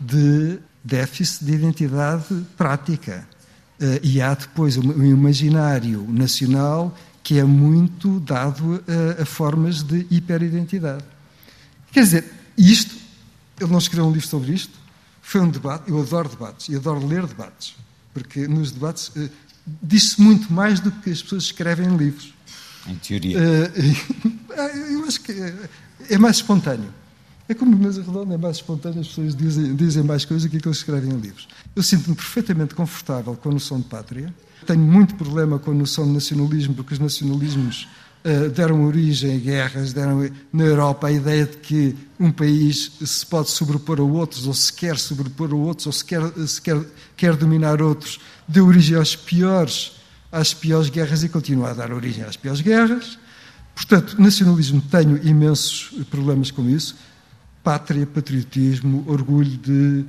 [0.00, 3.26] de déficit de identidade prática.
[3.80, 6.96] Uh, e há depois um imaginário nacional
[7.28, 11.04] que é muito dado a, a formas de hiperidentidade.
[11.92, 12.24] Quer dizer,
[12.56, 12.96] isto,
[13.60, 14.72] ele não escreveu um livro sobre isto,
[15.20, 17.76] foi um debate, eu adoro debates, e adoro ler debates,
[18.14, 19.30] porque nos debates uh,
[19.82, 22.32] diz-se muito mais do que as pessoas escrevem em livros.
[22.86, 23.38] Em teoria.
[23.38, 25.68] Uh, eu acho que é,
[26.08, 26.94] é mais espontâneo.
[27.48, 30.68] É como mesa redonda, é mais espontâneo, as pessoas dizem, dizem mais coisas do que
[30.68, 31.48] eles escrevem em livros.
[31.74, 34.34] Eu sinto-me perfeitamente confortável com a noção de pátria.
[34.66, 37.88] Tenho muito problema com a noção de nacionalismo, porque os nacionalismos
[38.22, 43.24] uh, deram origem a guerras, deram na Europa a ideia de que um país se
[43.24, 46.78] pode sobrepor a outros, ou se quer sobrepor a outros, ou se quer, se quer,
[47.16, 49.92] quer dominar outros, deu origem aos piores,
[50.30, 53.18] às piores guerras e continua a dar origem às piores guerras.
[53.74, 56.94] Portanto, nacionalismo tenho imensos problemas com isso
[57.68, 60.06] pátria, patriotismo, orgulho de,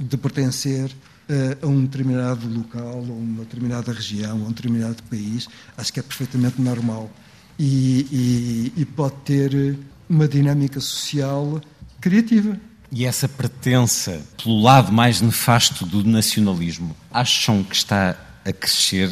[0.00, 5.46] de pertencer uh, a um determinado local, a uma determinada região, a um determinado país,
[5.76, 7.08] acho que é perfeitamente normal
[7.56, 9.78] e, e, e pode ter
[10.10, 11.60] uma dinâmica social
[12.00, 12.58] criativa.
[12.90, 19.08] E essa pertença pelo lado mais nefasto do nacionalismo, acham que está a crescer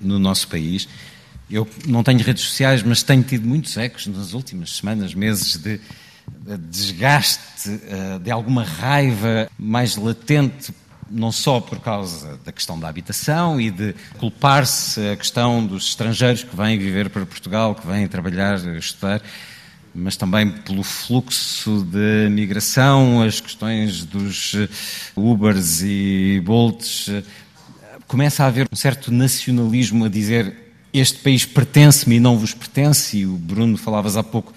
[0.00, 0.86] no nosso país?
[1.50, 5.80] Eu não tenho redes sociais, mas tenho tido muitos ecos nas últimas semanas, meses de
[6.70, 10.72] desgaste, eh, de alguma raiva mais latente,
[11.10, 16.42] não só por causa da questão da habitação e de culpar-se a questão dos estrangeiros
[16.42, 19.22] que vêm viver para Portugal, que vêm trabalhar, estudar,
[19.94, 24.54] mas também pelo fluxo de migração, as questões dos
[25.16, 27.08] Ubers e Bolts.
[28.06, 30.54] Começa a haver um certo nacionalismo a dizer
[30.92, 34.52] este país pertence-me e não vos pertence, e o Bruno falavas há pouco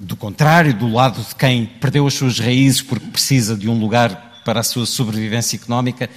[0.00, 4.40] do contrário, do lado de quem perdeu as suas raízes porque precisa de um lugar
[4.44, 6.08] para a sua sobrevivência económica,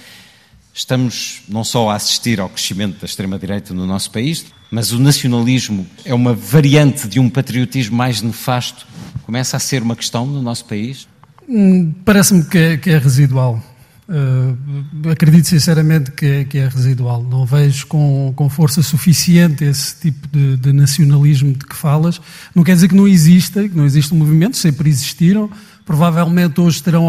[0.72, 5.86] estamos não só a assistir ao crescimento da extrema-direita no nosso país, mas o nacionalismo
[6.04, 8.86] é uma variante de um patriotismo mais nefasto.
[9.24, 11.06] Começa a ser uma questão no nosso país?
[11.46, 13.62] Hum, parece-me que, é, que é residual.
[14.06, 17.22] Uh, acredito sinceramente que é, que é, residual.
[17.22, 22.20] Não vejo com, com força suficiente esse tipo de, de, nacionalismo de que falas.
[22.54, 25.50] Não quer dizer que não exista, que não existe um movimento, sempre existiram.
[25.86, 27.08] Provavelmente hoje terão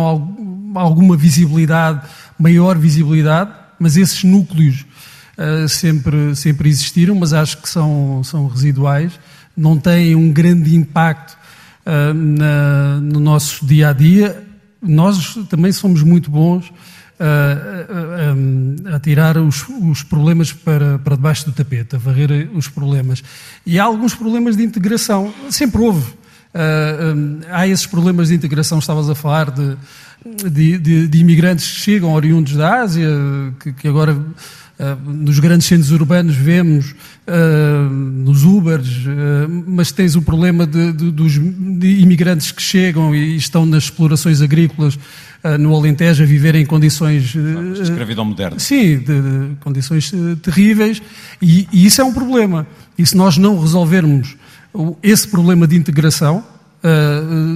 [0.73, 2.07] alguma visibilidade,
[2.39, 4.85] maior visibilidade, mas esses núcleos
[5.37, 9.11] uh, sempre, sempre existiram, mas acho que são, são residuais.
[9.55, 11.37] Não têm um grande impacto
[11.85, 14.45] uh, na, no nosso dia a dia
[14.85, 16.71] nós também somos muito bons
[17.19, 22.67] a, a, a tirar os, os, problemas para, para debaixo do tapete, a varrer os
[22.67, 23.23] problemas.
[23.65, 26.11] E há alguns problemas de integração, sempre houve.
[26.53, 29.77] Uh, há esses problemas de integração, estavas a falar de,
[30.49, 33.09] de, de, de imigrantes que chegam oriundos da Ásia,
[33.59, 34.17] que, que agora
[35.05, 36.91] nos grandes centros urbanos vemos
[37.27, 43.15] uh, nos Ubers, uh, mas tens o problema de, de, dos de imigrantes que chegam
[43.15, 44.99] e estão nas explorações agrícolas
[45.59, 48.57] no Alentejo a viver em condições de escravidão moderna.
[48.57, 50.11] Sim, de, condições
[50.41, 50.99] terríveis
[51.39, 52.65] e, e, isso é um problema.
[52.97, 54.35] E se nós não resolvermos
[55.03, 56.43] esse problema de integração,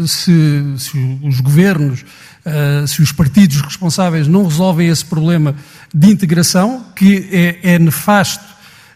[0.07, 2.03] se, se os governos
[2.39, 5.53] Uh, se os partidos responsáveis não resolvem esse problema
[5.93, 8.45] de integração, que é, é nefasto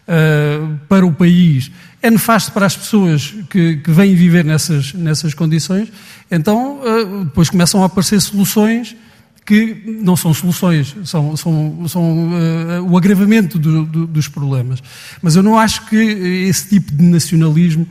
[0.08, 1.70] uh, para o país,
[2.00, 5.92] é nefasto para as pessoas que, que vêm viver nessas, nessas condições,
[6.30, 8.96] então uh, depois começam a aparecer soluções
[9.44, 12.30] que não são soluções, são, são, são
[12.88, 14.82] o agravamento do, do, dos problemas.
[15.20, 17.86] Mas eu não acho que esse tipo de nacionalismo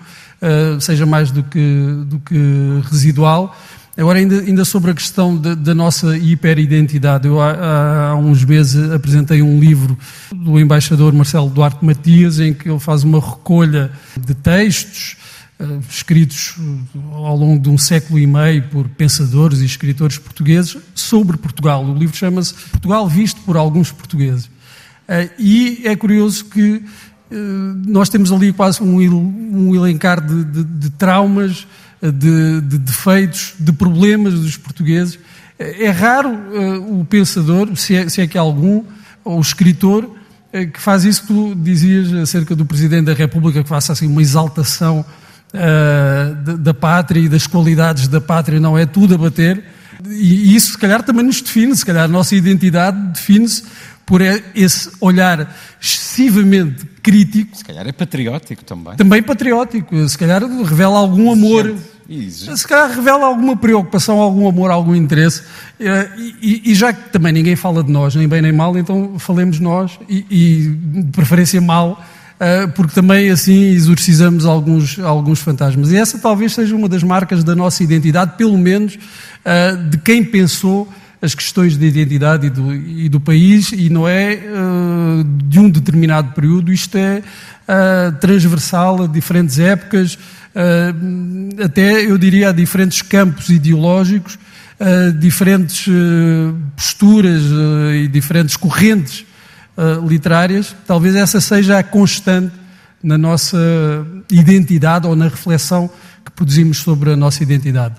[0.79, 3.55] seja mais do que, do que residual
[3.95, 9.43] Agora, ainda, ainda sobre a questão da, nossa hiperidentidade, eu há, há, uns meses apresentei
[9.43, 9.95] um livro
[10.33, 15.15] do embaixador Marcelo Duarte Matias, em que ele faz uma recolha de textos
[15.59, 16.55] uh, escritos
[17.11, 21.85] ao longo de um século e meio por pensadores e escritores portugueses sobre Portugal.
[21.85, 24.45] O livro chama-se Portugal Visto por Alguns Portugueses.
[24.45, 26.81] Uh, e é curioso que
[27.85, 31.65] nós temos ali quase um, um elencar de, de, de traumas
[32.11, 35.17] de, de defeitos, de problemas dos portugueses.
[35.57, 38.83] É raro uh, o pensador, se é, se é que algum,
[39.23, 43.63] ou o escritor, uh, que faz isso que tu dizias acerca do Presidente da República,
[43.63, 45.05] que faça assim uma exaltação
[45.53, 49.63] uh, da, da, pátria e das qualidades da pátria, não é tudo a bater.
[50.05, 53.63] E, e isso, se calhar, também nos define, se calhar a nossa identidade define-se
[54.05, 57.57] por esse olhar excessivamente crítico.
[57.57, 58.95] Se calhar é patriótico também.
[58.95, 60.07] Também patriótico.
[60.07, 61.75] Se calhar revela algum amor.
[62.29, 65.43] Se calhar revela alguma preocupação, algum amor, algum interesse.
[65.79, 66.09] Eh,
[66.41, 69.59] e, e, já que também ninguém fala de nós, nem bem nem mal, então falemos
[69.59, 72.03] nós, e, e de preferência mal,
[72.39, 75.91] eh, porque também assim exorcizamos alguns, alguns fantasmas.
[75.91, 78.99] E essa talvez seja uma das marcas da nossa identidade, pelo menos
[79.45, 80.87] eh, de quem pensou
[81.23, 85.69] as questões de identidade e do, e do país, e não é uh, de um
[85.69, 93.01] determinado período, isto é uh, transversal a diferentes épocas, uh, até eu diria a diferentes
[93.01, 94.37] campos ideológicos,
[95.17, 95.85] diferentes
[96.75, 97.41] posturas
[97.95, 99.23] e diferentes correntes
[100.05, 100.75] literárias.
[100.85, 102.51] Talvez essa seja a constante
[103.01, 103.57] na nossa
[104.29, 105.89] identidade ou na reflexão
[106.25, 107.95] que produzimos sobre a nossa identidade.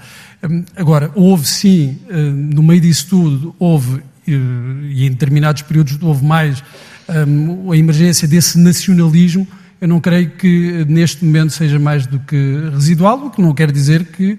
[0.49, 4.33] Hum, agora, houve sim, hum, no meio disso tudo, houve, eh,
[4.91, 6.63] e em determinados períodos houve mais,
[7.27, 9.47] hum, a emergência desse nacionalismo.
[9.81, 13.71] Eu não creio que neste momento seja mais do que residual, o que não quer
[13.71, 14.39] dizer que,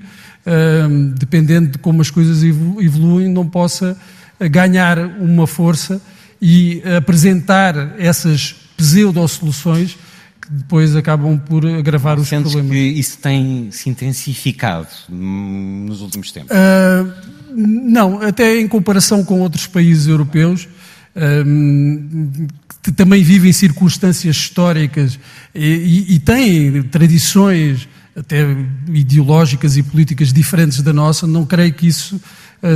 [1.19, 3.95] dependendo de como as coisas evoluem, não possa
[4.39, 6.01] ganhar uma força
[6.41, 9.97] e apresentar essas pseudo-soluções
[10.45, 12.77] que depois acabam por agravar os Sentes problemas.
[12.77, 16.51] que isso tem se intensificado nos últimos tempos?
[16.51, 17.11] Uh,
[17.55, 20.67] não, até em comparação com outros países europeus,
[21.15, 22.47] uh,
[22.83, 25.19] que também vivem circunstâncias históricas
[25.53, 28.45] e, e, e têm tradições até
[28.87, 32.21] ideológicas e políticas diferentes da nossa, não creio que isso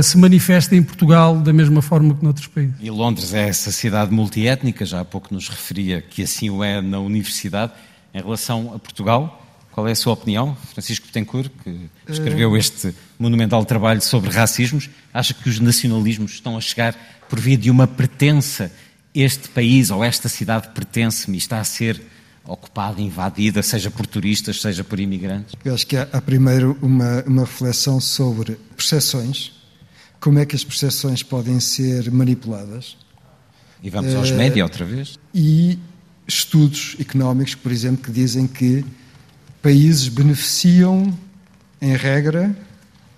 [0.02, 2.74] se manifeste em Portugal da mesma forma que noutros países.
[2.80, 6.80] E Londres é essa cidade multiétnica, já há pouco nos referia que assim o é
[6.80, 7.72] na universidade.
[8.12, 9.40] Em relação a Portugal,
[9.72, 10.56] qual é a sua opinião?
[10.72, 16.60] Francisco Betancourt, que escreveu este monumental trabalho sobre racismos, acha que os nacionalismos estão a
[16.60, 16.94] chegar
[17.28, 18.70] por via de uma pertença?
[19.14, 22.00] Este país ou esta cidade pertence-me e está a ser
[22.44, 25.54] ocupada, invadida, seja por turistas, seja por imigrantes?
[25.64, 29.52] Eu acho que há, há primeiro uma, uma reflexão sobre percepções,
[30.20, 32.96] como é que as percepções podem ser manipuladas.
[33.82, 35.18] E vamos aos uh, média outra vez?
[35.34, 35.78] E
[36.28, 38.84] estudos económicos, por exemplo, que dizem que
[39.62, 41.16] países beneficiam,
[41.80, 42.54] em regra,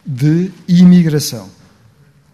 [0.07, 1.49] de imigração.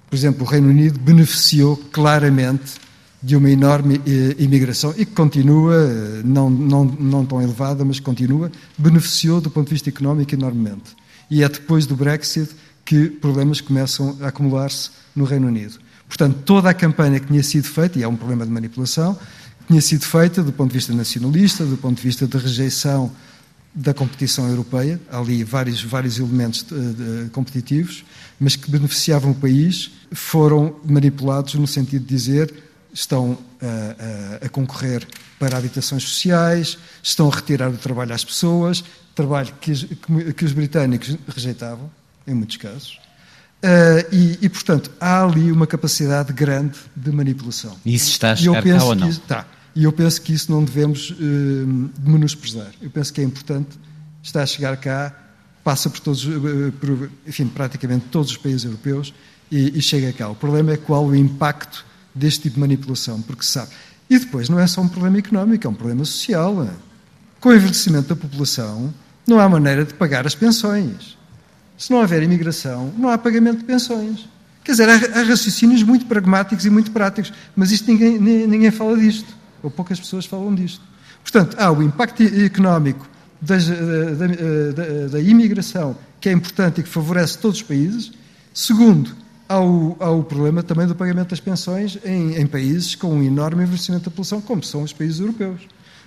[0.09, 2.75] Por exemplo, o Reino Unido beneficiou claramente
[3.23, 7.99] de uma enorme eh, imigração e que continua, eh, não, não, não tão elevada, mas
[7.99, 10.97] continua, beneficiou do ponto de vista económico enormemente.
[11.31, 12.51] E é depois do Brexit
[12.89, 15.79] que problemas começam a acumular-se no Reino Unido.
[16.09, 19.19] Portanto, toda a campanha que tinha sido feita, e é um problema de manipulação,
[19.67, 23.13] tinha sido feita do ponto de vista nacionalista, do ponto de vista de rejeição
[23.75, 28.07] da competição europeia, há ali vários, vários elementos de, de, competitivos,
[28.41, 32.55] mas que beneficiavam o país, foram manipulados no sentido de dizer
[32.91, 35.07] estão a, a, a, concorrer
[35.39, 38.83] para habitações sociais, estão a retirar o trabalho às pessoas,
[39.15, 41.91] trabalho que, que, que os britânicos rejeitavam,
[42.29, 43.01] em muitos casos.
[43.59, 47.77] Uh, e, e, portanto, há ali uma capacidade grande de manipulação.
[47.85, 49.09] E isso está a chegar cá ou não?
[49.09, 49.47] Está.
[49.75, 51.15] E eu penso que isso não devemos uh,
[52.01, 52.71] menosprezar.
[52.81, 53.79] Eu penso que é importante,
[54.23, 55.13] está a chegar cá,
[55.65, 59.13] passa por todos, uh, por, enfim, praticamente todos os países europeus
[59.51, 60.29] e, e chega cá.
[60.29, 63.71] O problema é qual o impacto deste tipo de manipulação, porque sabe.
[64.09, 66.69] E depois não é só um problema económico, é um problema social.
[67.41, 68.95] Com o envelhecimento da população,
[69.27, 71.18] não há maneira de pagar as pensões.
[71.79, 74.29] Se não houver imigração, não há pagamento de pensões.
[74.65, 79.35] Quer dizer, há, raciocínios muito pragmáticos e muito práticos, mas isto ninguém, ninguém fala disto,
[79.63, 80.85] ou poucas pessoas falam disto.
[81.23, 83.09] Portanto, há o impacto económico
[83.41, 84.27] da, da,
[84.73, 88.13] da, da imigração, que é importante e que favorece todos os países.
[88.53, 89.15] Segundo,
[89.49, 93.23] há o, há o problema também do pagamento das pensões em, em, países com um
[93.23, 95.61] enorme envelhecimento da população, como são os países europeus.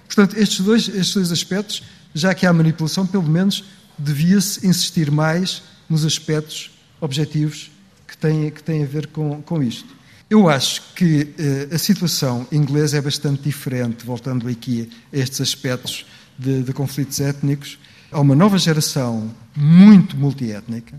[0.05, 3.63] Portanto, estes dois, estes dois aspectos, já que há manipulação, pelo menos
[3.98, 7.72] devia-se insistir mais nos aspectos objetivos
[8.08, 10.02] que têm, que têm a ver com, com isto.
[10.30, 16.06] Eu acho que eh, a situação inglesa é bastante diferente, voltando aqui a estes aspectos
[16.39, 17.78] de, de conflitos étnicos.
[18.10, 20.98] Há uma nova geração muito multiétnica,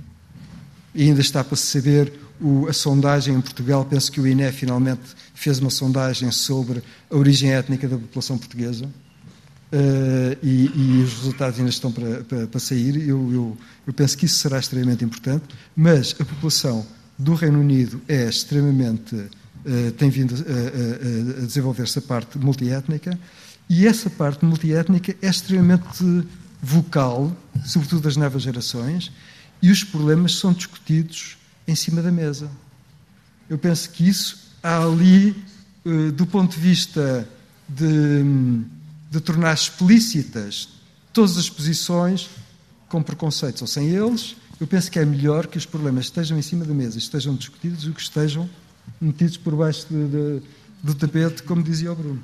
[0.95, 4.51] e ainda está para se saber o, a sondagem em Portugal, penso que o INE
[4.53, 5.01] finalmente
[5.35, 8.89] fez uma sondagem sobre a origem étnica da população portuguesa.
[9.73, 13.09] Uh, e, e, os resultados ainda estão para, para, para sair.
[13.09, 15.45] Eu, eu, eu, penso que isso será extremamente importante,
[15.75, 16.87] mas a população
[17.19, 19.15] do Reino Unido é extremamente.
[19.15, 23.19] Uh, tem vindo a, a, a desenvolver-se a parte multiétnica,
[23.67, 26.27] e essa parte multiétnica é extremamente
[26.61, 29.11] vocal, sobretudo das novas gerações,
[29.63, 32.51] e os problemas são discutidos em cima da mesa.
[33.49, 35.35] Eu penso que isso há ali
[36.15, 37.29] do ponto de vista
[37.69, 38.23] de,
[39.13, 40.71] de tornar explícitas
[41.13, 42.31] todas as posições
[42.89, 46.43] com preconceitos ou sem eles, eu penso que é melhor que os problemas estejam em
[46.43, 48.49] cima da mesa, estejam discutidos, do que estejam
[48.99, 50.43] metidos por baixo de, de,
[50.83, 52.23] do tapete, como dizia o Bruno.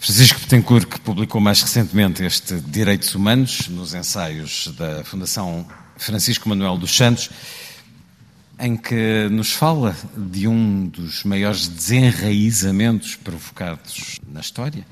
[0.00, 5.64] Francisco Betancourt, que publicou mais recentemente este Direitos Humanos, nos ensaios da Fundação
[5.96, 7.30] Francisco Manuel dos Santos,
[8.58, 14.84] em que nos fala de um dos maiores desenraizamentos provocados na história.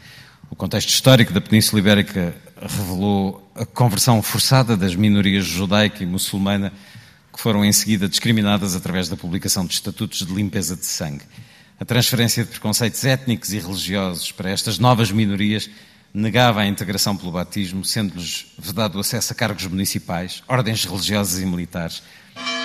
[0.51, 6.73] O contexto histórico da Península Ibérica revelou a conversão forçada das minorias judaica e muçulmana,
[7.33, 11.23] que foram em seguida discriminadas através da publicação de estatutos de limpeza de sangue.
[11.79, 15.71] A transferência de preconceitos étnicos e religiosos para estas novas minorias
[16.13, 21.47] negava a integração pelo batismo, sendo-lhes vedado o acesso a cargos municipais, ordens religiosas e
[21.47, 22.03] militares,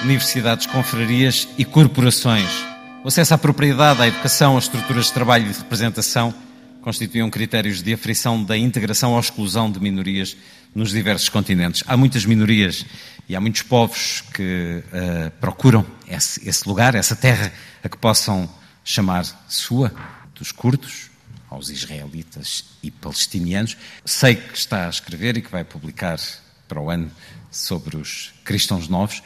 [0.01, 2.49] universidades, confrarias e corporações.
[3.03, 6.33] O acesso à propriedade, à educação, às estruturas de trabalho e de representação
[6.83, 10.35] constituíam critérios de aferição da integração ou exclusão de minorias
[10.75, 11.81] nos diversos continentes.
[11.87, 12.85] Há muitas minorias
[13.27, 18.49] e há muitos povos que uh, procuram esse, esse lugar, essa terra a que possam
[18.83, 19.93] chamar sua,
[20.35, 21.09] dos curdos
[21.49, 23.77] aos israelitas e palestinianos.
[24.03, 26.19] Sei que está a escrever e que vai publicar
[26.67, 27.09] para o ano
[27.49, 29.23] sobre os cristãos novos.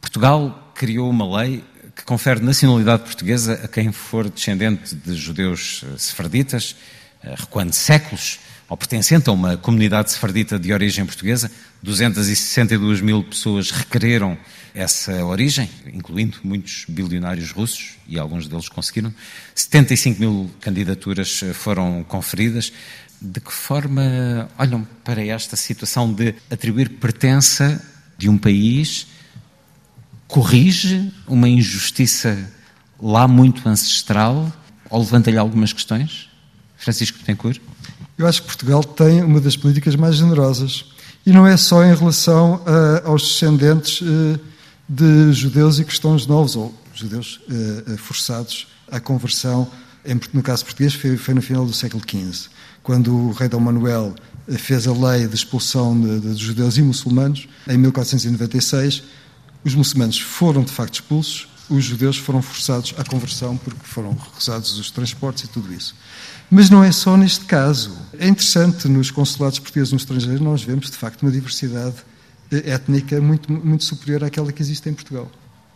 [0.00, 1.62] Portugal criou uma lei
[1.96, 6.76] que confere nacionalidade portuguesa a quem for descendente de judeus eh, sefarditas,
[7.24, 8.38] eh, recuando séculos,
[8.68, 11.50] ou pertencente a uma comunidade sefardita de origem portuguesa.
[11.82, 14.36] 262 mil pessoas requereram
[14.74, 19.14] essa origem, incluindo muitos bilionários russos, e alguns deles conseguiram.
[19.54, 22.72] 75 mil candidaturas eh, foram conferidas.
[23.18, 27.82] De que forma olham para esta situação de atribuir pertença
[28.18, 29.06] de um país
[30.28, 32.48] corrige uma injustiça
[33.00, 34.52] lá muito ancestral
[34.90, 36.28] ou levanta-lhe algumas questões?
[36.76, 37.60] Francisco Betancourt?
[38.18, 40.86] Eu acho que Portugal tem uma das políticas mais generosas.
[41.24, 44.40] E não é só em relação uh, aos descendentes uh,
[44.88, 49.68] de judeus e cristãos novos, ou judeus uh, forçados à conversão,
[50.32, 52.48] no caso português, foi, no final do século XV,
[52.82, 54.14] quando o rei Dom Manuel
[54.56, 59.02] fez a lei de expulsão de, de judeus e muçulmanos, em 1496,
[59.66, 64.78] os muçulmanos foram de facto expulsos, os judeus foram forçados à conversão porque foram recusados
[64.78, 65.96] os transportes e tudo isso.
[66.48, 67.90] Mas não é só neste caso.
[68.16, 71.96] É interessante, nos consulados portugueses no estrangeiro, nós vemos de facto uma diversidade
[72.52, 75.28] eh, étnica muito, muito superior àquela que existe em Portugal.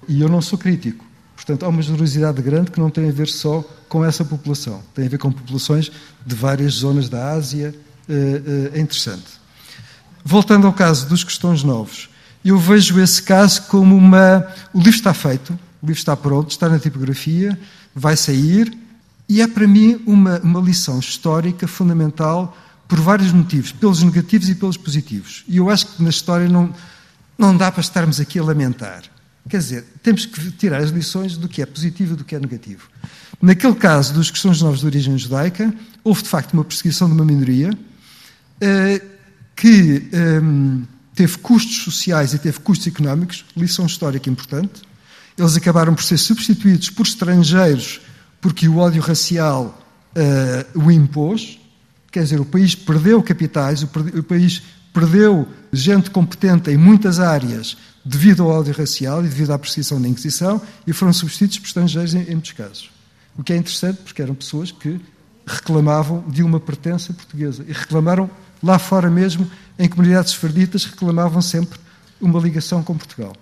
[0.07, 1.05] E eu não sou crítico.
[1.35, 4.81] Portanto, há uma generosidade grande que não tem a ver só com essa população.
[4.95, 5.91] Tem a ver com populações
[6.25, 7.75] de várias zonas da Ásia.
[8.09, 9.41] Eh, eh, é interessante.
[10.25, 12.09] Voltando ao caso dos questões novos,
[12.45, 14.47] eu vejo esse caso como uma.
[14.73, 17.59] O livro está feito, o livro está pronto, está na tipografia,
[17.95, 18.77] vai sair,
[19.29, 22.57] e é para mim uma, uma lição histórica fundamental
[22.89, 25.45] por vários motivos, pelos negativos e pelos positivos.
[25.47, 26.75] E eu acho que na história não,
[27.39, 29.03] não dá para estarmos aqui a lamentar.
[29.49, 32.41] Quer dizer, temos que tirar as lições do que é positivo e do que é
[32.41, 32.89] negativo.
[33.41, 35.73] Naquele caso dos questões novos de origem judaica,
[36.03, 39.07] houve de facto uma perseguição de uma minoria uh,
[39.55, 40.09] que.
[40.43, 40.85] Um,
[41.21, 44.81] teve custos sociais e teve custos económicos, lição histórica importante.
[45.37, 48.01] Eles acabaram por ser substituídos por estrangeiros
[48.41, 49.79] porque o ódio racial
[50.17, 51.61] uh, o impôs.
[52.11, 54.63] Quer dizer, o país perdeu capitais, o, o país
[54.95, 60.09] perdeu gente competente em muitas áreas devido ao ódio racial e devido à perseguição da
[60.09, 62.91] Inquisição e foram substituídos por estrangeiros em, em muitos casos.
[63.37, 64.99] O que é interessante porque eram pessoas que
[65.47, 68.31] reclamavam de uma pertença portuguesa e reclamaram
[68.63, 69.51] lá fora mesmo
[69.81, 71.79] em comunidades esfarditas reclamavam sempre
[72.21, 73.35] uma ligação com Portugal.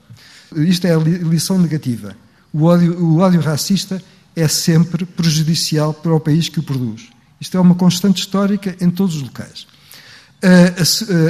[0.55, 2.17] Isto é a lição negativa.
[2.53, 4.01] O ódio, o ódio racista
[4.37, 7.09] é sempre prejudicial para o país que o produz.
[7.41, 9.67] Isto é uma constante histórica em todos os locais.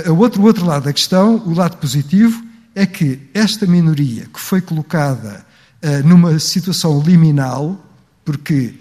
[0.07, 2.45] A outro, o outro lado da questão, o lado positivo,
[2.75, 5.45] é que esta minoria que foi colocada
[5.83, 7.83] uh, numa situação liminal,
[8.25, 8.75] porque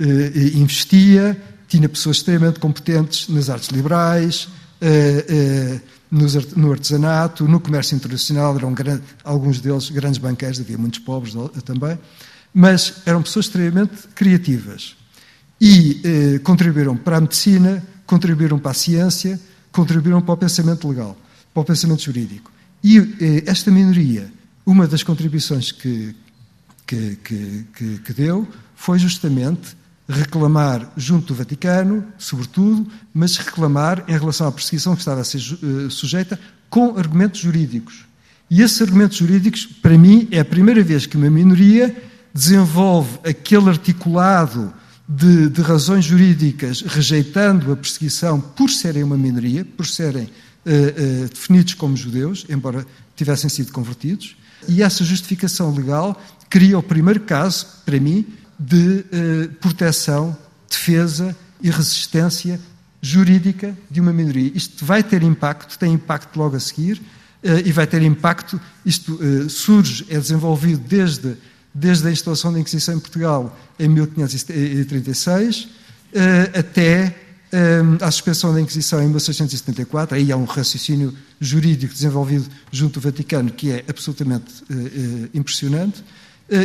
[0.00, 4.61] uh, investia, tinha pessoas extremamente competentes nas artes liberais, eh, eh,
[6.10, 8.74] no artesanato, no comércio internacional, eram
[9.24, 11.98] alguns deles grandes banqueiros, havia muitos pobres também,
[12.52, 14.96] mas eram pessoas extremamente criativas
[15.60, 21.16] e eh, contribuíram para a medicina, contribuíram para a ciência, contribuíram para o pensamento legal,
[21.54, 22.50] para o pensamento jurídico.
[22.84, 22.98] E
[23.46, 24.30] esta minoria,
[24.66, 26.14] uma das contribuições que,
[26.86, 29.76] que, que, que deu foi justamente
[30.12, 35.38] reclamar junto do Vaticano, sobretudo, mas reclamar em relação à perseguição que estava a ser
[35.38, 36.38] uh, sujeita
[36.68, 38.04] com argumentos jurídicos.
[38.50, 41.96] E esses argumentos jurídicos, para mim, é a primeira vez que uma minoria
[42.34, 44.72] desenvolve aquele articulado
[45.08, 51.28] de, de, razões jurídicas rejeitando a perseguição por serem uma minoria, por serem uh, uh,
[51.28, 52.86] definidos como judeus, embora
[53.16, 54.36] tivessem sido convertidos,
[54.68, 58.26] e essa justificação legal cria o primeiro caso, para mim,
[58.58, 60.36] de uh, proteção,
[60.68, 62.60] defesa e resistência
[63.00, 64.50] jurídica de uma minoria.
[64.54, 67.00] Isto vai ter impacto, tem impacto logo a seguir,
[67.64, 69.18] e vai ter impacto, isto
[69.50, 71.36] surge, é desenvolvido desde
[71.74, 75.68] desde a instalação da Inquisição em Portugal em 1536
[76.12, 77.16] eh, até
[77.50, 80.16] eh, à suspensão da Inquisição em 1674.
[80.16, 86.04] Aí há um raciocínio jurídico desenvolvido junto do Vaticano que é absolutamente eh, impressionante.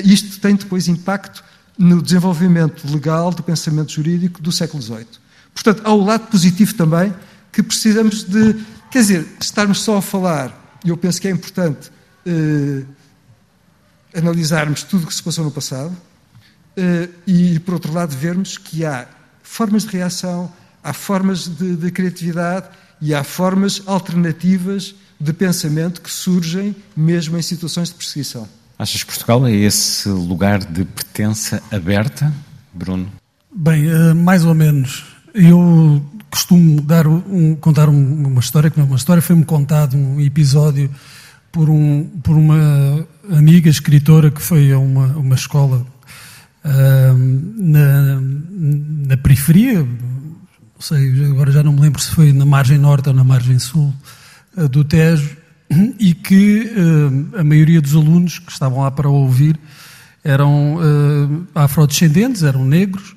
[0.04, 1.42] Isto tem depois impacto
[1.78, 5.08] no desenvolvimento legal do pensamento jurídico do século XVIII.
[5.54, 7.14] Portanto, há o lado positivo também
[7.52, 8.56] que precisamos de.
[8.92, 11.92] Quer dizer, estarmos só a falar, e eu penso que é importante
[14.16, 18.86] analisarmos tudo o que se passou no passado uh, e, por outro lado, vermos que
[18.86, 19.08] há
[19.44, 20.52] formas de reação,
[20.84, 22.68] há formas de, de criatividade
[23.02, 28.48] e há formas alternativas de pensamento que surgem mesmo em situações de perseguição.
[28.80, 32.32] Achas que Portugal é esse lugar de pertença aberta,
[32.74, 33.08] Bruno?
[33.54, 35.04] Bem, uh, mais ou menos.
[35.34, 40.22] Eu costumo dar um, contar uma história, que não é uma história, foi-me contado um
[40.22, 40.92] episódio
[41.52, 45.86] por, um, por uma amiga escritora que foi a uma, uma escola
[46.64, 47.18] uh,
[47.58, 48.22] na,
[49.08, 53.16] na periferia, não sei, agora já não me lembro se foi na margem norte ou
[53.16, 53.92] na margem sul
[54.56, 55.36] uh, do Tejo,
[56.00, 59.60] e que uh, a maioria dos alunos que estavam lá para ouvir
[60.24, 60.78] eram
[61.56, 63.16] afrodescendentes, eram negros,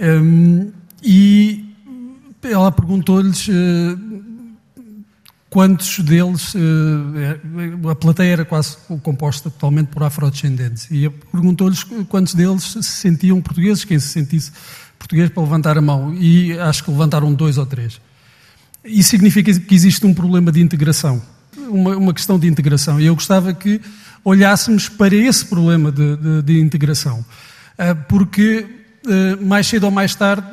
[0.00, 1.64] um, e
[2.42, 3.48] ela perguntou-lhes
[5.52, 12.62] quantos deles, eh, a plateia era quase composta totalmente por afrodescendentes, e perguntou-lhes quantos deles
[12.62, 14.50] se sentiam portugueses, quem se sentisse
[14.98, 18.00] português para levantar a mão, e acho que levantaram dois ou três.
[18.82, 21.20] Isso significa que existe um problema de integração,
[21.56, 23.80] uma, uma questão de integração, e eu gostava que
[24.24, 27.24] olhássemos para esse problema de, de, de integração,
[27.76, 28.66] eh, porque
[29.06, 30.46] eh, mais cedo ou mais tarde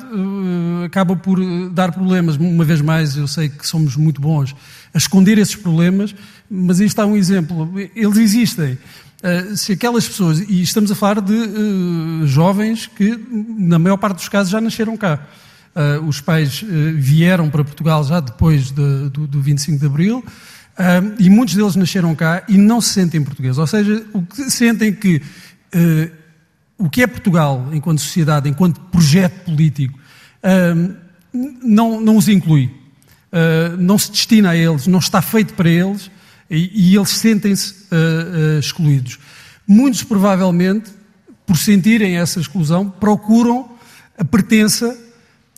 [0.84, 1.38] acaba por
[1.70, 2.36] dar problemas.
[2.36, 4.54] Uma vez mais, eu sei que somos muito bons
[4.92, 6.14] a esconder esses problemas,
[6.50, 7.72] mas isto está um exemplo.
[7.94, 8.76] Eles existem.
[9.54, 11.36] Se aquelas pessoas, e estamos a falar de
[12.24, 13.20] jovens que,
[13.58, 15.26] na maior parte dos casos, já nasceram cá.
[16.08, 16.64] Os pais
[16.96, 20.24] vieram para Portugal já depois de, do, do 25 de Abril,
[21.18, 23.58] e muitos deles nasceram cá e não se sentem portugueses.
[23.58, 25.20] Ou seja, o que sentem que
[26.78, 29.98] o que é Portugal enquanto sociedade, enquanto projeto político,
[31.62, 32.70] não, não os inclui.
[33.32, 36.10] Uh, não se destina a eles, não está feito para eles
[36.50, 39.20] e, e eles sentem-se uh, uh, excluídos.
[39.66, 40.90] Muitos, provavelmente,
[41.46, 43.70] por sentirem essa exclusão, procuram
[44.18, 44.98] a pertença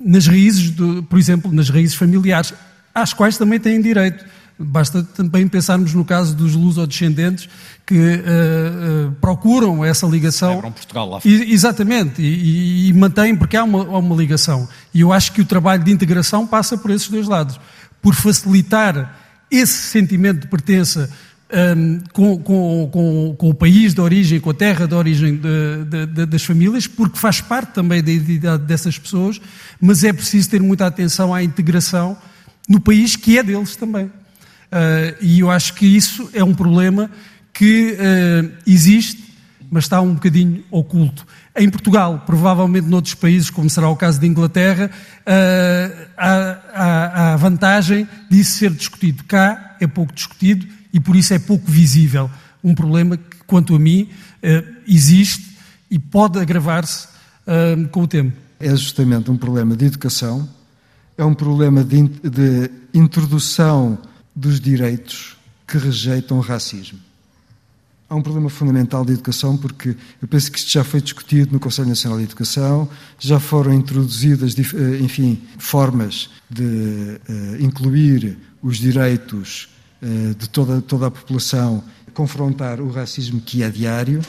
[0.04, 0.74] nas raízes,
[1.08, 2.52] por exemplo, nas raízes familiares,
[2.94, 4.22] às quais também têm direito.
[4.64, 7.48] Basta também pensarmos no caso dos luso-descendentes
[7.86, 10.50] que uh, uh, procuram essa ligação.
[10.50, 14.68] Celebram Portugal lá e, Exatamente, e, e, mantêm, porque há uma, há uma ligação.
[14.94, 17.58] E eu acho que o trabalho de integração passa por esses dois lados.
[18.00, 19.18] Por facilitar
[19.50, 21.10] esse sentimento de pertença
[21.52, 25.84] um, com, com, com, com, o país de origem, com a terra de origem de,
[25.84, 29.40] de, de, das famílias, porque faz parte também da identidade dessas pessoas,
[29.80, 32.16] mas é preciso ter muita atenção à integração
[32.68, 34.10] no país que é deles também.
[34.72, 37.10] Uh, e eu acho que isso é um problema
[37.52, 39.22] que uh, existe,
[39.70, 41.26] mas está um bocadinho oculto.
[41.54, 44.90] Em Portugal, provavelmente noutros países, como será o caso de Inglaterra,
[45.26, 49.24] uh, há, a vantagem disso ser discutido.
[49.24, 52.30] Cá é pouco discutido e por isso é pouco visível.
[52.64, 54.08] Um problema que, quanto a mim,
[54.88, 55.56] existe
[55.90, 57.08] e pode agravar-se
[57.90, 58.36] com o tempo.
[58.58, 60.48] É justamente um problema de educação,
[61.18, 63.98] é um problema de, de introdução
[64.34, 66.98] dos direitos que rejeitam o racismo.
[68.08, 71.58] Há um problema fundamental de educação, porque eu penso que isto já foi discutido no
[71.58, 79.70] Conselho Nacional de Educação, já foram introduzidas, eh, enfim, formas de uh, incluir os direitos
[80.02, 84.20] uh, de toda, toda a população, confrontar o racismo que é diário,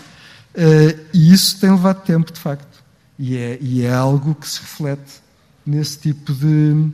[1.14, 2.84] e isso tem levado tempo, de facto.
[3.18, 5.22] E é, e é algo que se reflete
[5.66, 6.92] nesse tipo de,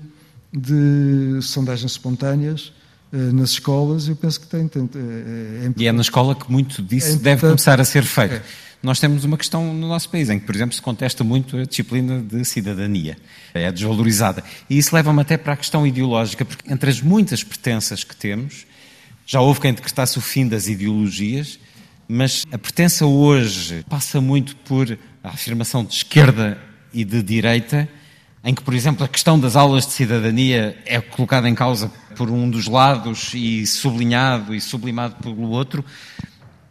[0.51, 2.78] de sondagens espontâneas eh,
[3.11, 4.67] nas escolas, eu penso que tem.
[4.67, 8.03] tem é, é e é na escola que muito disso é deve começar a ser
[8.03, 8.35] feito.
[8.35, 8.41] É.
[8.81, 11.65] Nós temos uma questão no nosso país em que, por exemplo, se contesta muito a
[11.65, 13.17] disciplina de cidadania.
[13.53, 14.41] É desvalorizada.
[14.69, 18.65] E isso leva-me até para a questão ideológica, porque entre as muitas pertenças que temos,
[19.25, 21.59] já houve quem decretasse o fim das ideologias,
[22.07, 26.57] mas a pertença hoje passa muito por a afirmação de esquerda
[26.93, 27.87] e de direita,
[28.43, 32.29] em que, por exemplo, a questão das aulas de cidadania é colocada em causa por
[32.29, 35.83] um dos lados e sublinhado e sublimado pelo outro,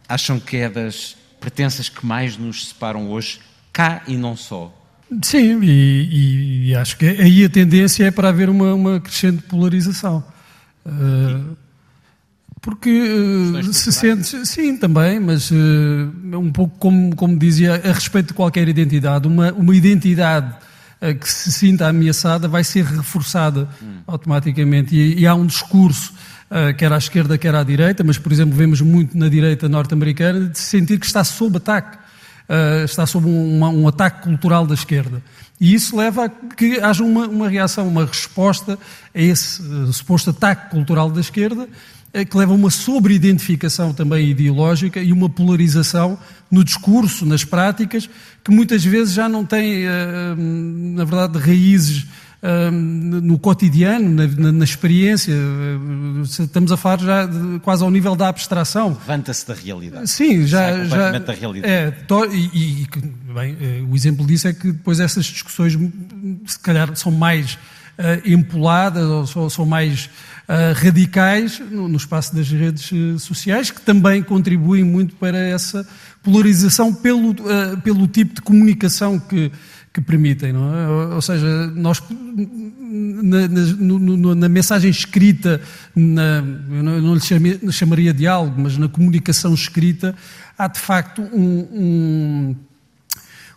[0.07, 3.39] acham que é das pertenças que mais nos separam hoje,
[3.71, 4.73] cá e não só?
[5.23, 10.23] Sim, e, e acho que aí a tendência é para haver uma, uma crescente polarização.
[10.85, 11.55] Uh,
[12.61, 15.55] porque uh, se sente, sim, também, mas uh,
[16.33, 20.53] um pouco como, como dizia, a respeito de qualquer identidade, uma, uma identidade
[21.19, 23.99] que se sinta ameaçada vai ser reforçada hum.
[24.05, 24.95] automaticamente.
[24.95, 26.13] E, e, há um discurso,
[26.77, 30.59] quer à esquerda, quer à direita, mas, por exemplo, vemos muito na direita norte-americana, de
[30.59, 31.97] sentir que está sob ataque.
[32.83, 35.21] está sob um, um, ataque cultural da esquerda.
[35.61, 38.77] E isso leva a que haja uma, uma reação, uma resposta
[39.13, 39.61] a esse
[39.93, 41.67] suposto ataque cultural da esquerda,
[42.29, 46.17] que leva a uma sobreidentificação também ideológica e uma polarização
[46.49, 48.09] no discurso, nas práticas,
[48.43, 52.07] que muitas vezes já não tem, eh, eh, na verdade, raízes
[52.41, 55.33] eh, no cotidiano, na, na, experiência.
[56.23, 58.97] Estamos a falar já de, quase ao nível da abstração.
[59.07, 60.09] Levanta-se da realidade.
[60.09, 60.83] Sim, já.
[60.85, 61.71] já da realidade.
[61.71, 61.93] É,
[62.31, 62.87] e, e
[63.33, 65.77] bem, o exemplo disso é que depois essas discussões,
[66.47, 67.59] se calhar, são mais
[67.99, 70.09] uh, empoladas ou são, são mais
[70.75, 75.87] radicais no, no, espaço das redes uh, sociais, que também contribuem muito para essa
[76.23, 79.51] polarização pelo, uh, pelo tipo de comunicação que,
[79.93, 80.51] que permitem.
[80.51, 80.87] Não é?
[81.13, 85.61] Ou seja, nós, na, na, na mensagem escrita,
[85.95, 90.15] eu não, eu não lhe chamaria diálogo, mas na comunicação escrita,
[90.57, 92.55] há de facto um, um,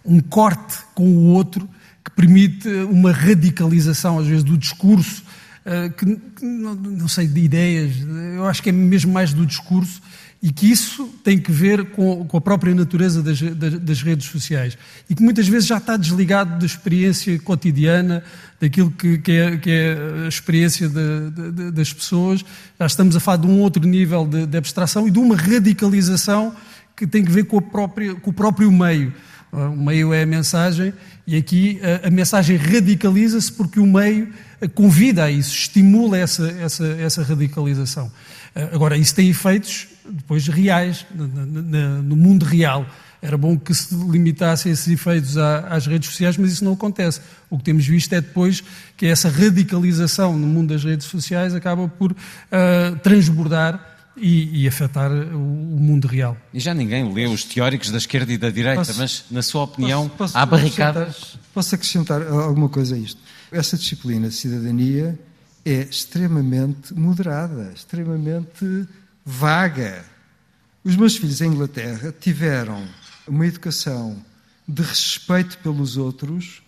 [0.05, 1.67] um corte com o outro
[2.05, 5.23] que permite uma radicalização, às vezes, do discurso
[5.65, 6.05] eh, que,
[6.45, 7.93] não, sei, de ideias,
[8.35, 10.03] eu acho que é mesmo mais do discurso
[10.43, 14.27] e que isso tem que ver com, com a própria natureza das, das, das, redes
[14.27, 14.77] sociais
[15.09, 18.25] e que muitas vezes já está desligado da experiência cotidiana,
[18.61, 22.45] daquilo que, que, é, que é, a experiência de, de, das pessoas.
[22.81, 26.53] Já estamos a falar de um outro nível de, de, abstração e de uma radicalização
[26.97, 29.15] que tem que ver com, própria, com o próprio meio.
[29.53, 30.93] O meio é a mensagem
[31.27, 34.33] e aqui a, a mensagem radicaliza-se porque o meio
[34.75, 38.11] convida a isso, estimula essa, essa, essa radicalização.
[38.55, 42.87] Eh, agora, isso tem efeitos depois reais, no mundo real.
[43.21, 47.21] Era bom que se limitassem esses efeitos às redes sociais, mas isso não acontece.
[47.49, 48.65] O que temos visto é depois
[48.97, 52.17] que essa radicalização no mundo das redes sociais acaba por uh,
[53.01, 56.37] transbordar e, e, afetar o, mundo real.
[56.53, 59.63] E já ninguém lê os teóricos da esquerda e da direita, posso, mas, na sua
[59.63, 61.39] opinião, posso, posso há barricadas.
[61.55, 63.21] Posso acrescentar alguma coisa a isto?
[63.51, 65.19] Essa disciplina de cidadania
[65.65, 68.87] é extremamente moderada, extremamente
[69.25, 70.05] vaga.
[70.85, 72.87] Os meus filhos em Inglaterra tiveram
[73.27, 74.23] uma educação
[74.67, 76.63] de respeito pelos outros,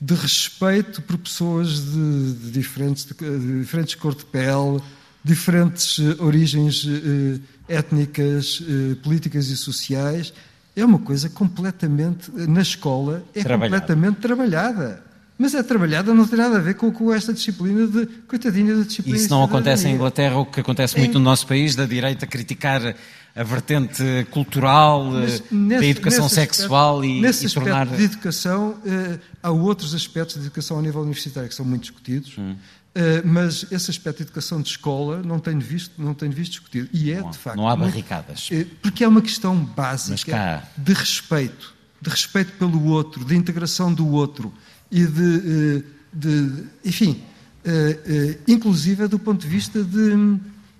[0.00, 4.82] de respeito por pessoas de, de diferentes, de, de diferentes cor de pele,
[5.24, 10.32] diferentes uh, origens uh, étnicas, uh, políticas e sociais.
[10.76, 15.02] É uma coisa completamente, na escola, é completamente trabalhada.
[15.36, 18.06] Mas é trabalhada, não tem nada a ver com, com esta disciplina de.
[18.28, 19.16] coitadinha da disciplina.
[19.16, 22.94] Isso não acontece em Inglaterra, o que acontece muito no nosso país, da direita criticar
[23.34, 27.86] a vertente cultural, nesse, da educação sexual aspecto, e, nesse e tornar.
[27.88, 32.36] de educação, uh, há outros aspectos de educação a nível universitário que são muito discutidos.
[32.38, 32.54] Hum.
[32.96, 36.88] Uh, mas esse aspecto de educação de escola não tenho visto, não tenho visto discutido.
[36.92, 37.56] E é, não, de facto.
[37.56, 38.48] Não há barricadas.
[38.50, 40.68] Uh, porque é uma questão básica cá...
[40.76, 44.52] de respeito, de respeito pelo outro, de integração do outro
[44.94, 45.82] e de, eh,
[46.12, 47.20] de enfim,
[47.64, 50.38] eh, eh, inclusive do ponto de vista de,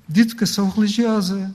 [0.08, 1.52] de educação religiosa.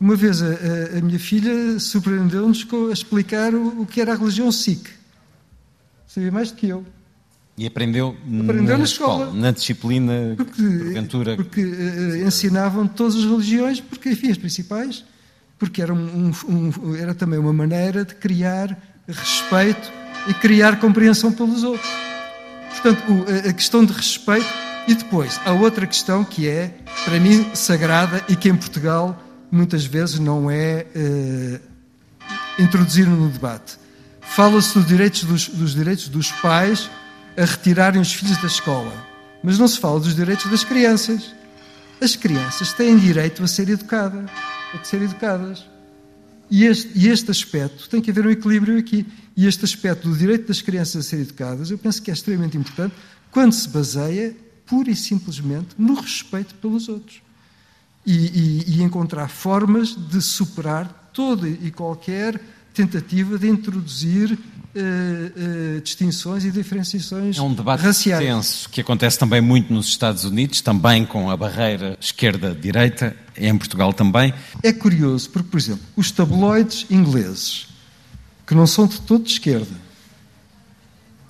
[0.00, 4.16] Uma vez a, a, a minha filha surpreendeu-nos a explicar o, o, que era a
[4.16, 4.90] religião Sikh.
[6.06, 6.84] Sabia mais do que eu.
[7.56, 11.36] E aprendeu, aprendeu na, na escola, escola, na disciplina, porque, porventura.
[11.36, 15.04] Porque uh, ensinavam todas as religiões, porque, enfim, as principais,
[15.58, 18.76] porque era, um, um, era também uma maneira de criar
[19.06, 19.92] respeito
[20.28, 21.90] e criar compreensão pelos outros.
[22.70, 24.46] Portanto, a questão de respeito.
[24.88, 26.74] E depois, há outra questão que é,
[27.04, 29.16] para mim, sagrada e que em Portugal
[29.48, 31.60] muitas vezes não é eh,
[32.58, 33.76] introduzida no debate.
[34.20, 36.90] Fala-se direitos dos, dos direitos dos pais
[37.36, 38.92] a retirarem os filhos da escola,
[39.42, 41.34] mas não se fala dos direitos das crianças.
[42.00, 44.30] As crianças têm direito a ser educadas,
[44.74, 45.64] a ser educadas.
[46.50, 49.06] E este, e este aspecto tem que haver um equilíbrio aqui.
[49.36, 52.56] E este aspecto do direito das crianças a serem educadas, eu penso que é extremamente
[52.56, 52.94] importante
[53.30, 57.22] quando se baseia pura e simplesmente no respeito pelos outros.
[58.04, 62.40] e, e, e encontrar formas de superar toda e qualquer
[62.74, 64.38] tentativa de introduzir
[64.74, 68.24] Uh, uh, distinções e diferenciações É um debate raciais.
[68.24, 73.92] tenso que acontece também muito nos Estados Unidos, também com a barreira esquerda-direita, em Portugal
[73.92, 74.32] também.
[74.62, 77.66] É curioso, porque, por exemplo, os tabloides ingleses,
[78.46, 79.76] que não são de todo de esquerda,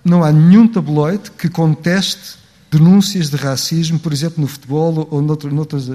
[0.05, 2.36] não há nenhum tabloide que conteste
[2.70, 5.93] denúncias de racismo, por exemplo, no futebol ou noutro, noutros, uh,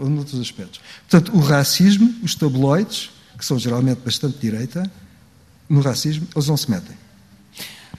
[0.00, 0.80] ou noutros aspectos.
[1.08, 4.90] Portanto, o racismo, os tabloides, que são geralmente bastante direita,
[5.68, 6.96] no racismo, eles não se metem.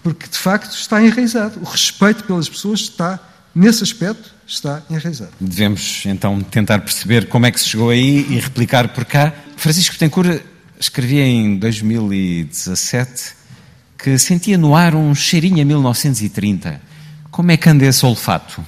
[0.04, 1.60] Porque, de facto, está enraizado.
[1.60, 3.20] O respeito pelas pessoas está,
[3.54, 5.32] nesse aspecto, está enraizado.
[5.40, 9.34] Devemos, então, tentar perceber como é que se chegou aí e replicar por cá.
[9.58, 10.42] Francisco Tencourt
[10.80, 13.34] escrevia em 2017
[13.98, 16.80] que sentia no ar um cheirinho a 1930.
[17.32, 18.64] Como é que anda esse olfato?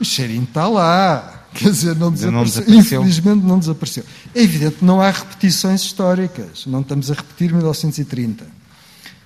[0.00, 1.43] O cheirinho está lá.
[1.56, 2.32] Quer dizer, não desapareceu.
[2.32, 3.00] não desapareceu.
[3.00, 4.04] Infelizmente não desapareceu.
[4.34, 6.66] É evidente que não há repetições históricas.
[6.66, 8.44] Não estamos a repetir 1930.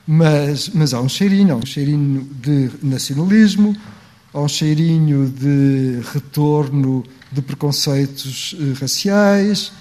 [0.07, 1.55] Mas, mas há um cheirinho.
[1.55, 3.76] Há um cheirinho de nacionalismo,
[4.33, 9.72] há um cheirinho de retorno de preconceitos eh, raciais,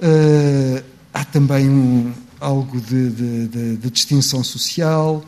[0.00, 0.82] eh,
[1.12, 5.22] há também um, algo de, de, de, de distinção social.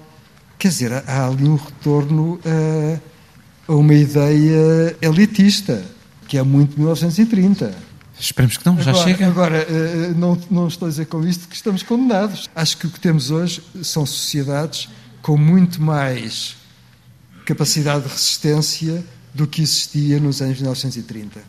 [0.59, 5.85] Quer dizer, há, há ali um retorno a, a uma ideia elitista,
[6.27, 7.75] que é muito 1930.
[8.19, 9.27] Esperemos que não, já agora, chega.
[9.27, 12.49] Agora, eh, não, não estou a dizer com isto que estamos condenados.
[12.55, 14.89] Acho que o que temos hoje são sociedades
[15.21, 16.57] com muito mais
[17.45, 19.05] capacidade de resistência
[19.35, 21.41] do que existia nos anos 1930.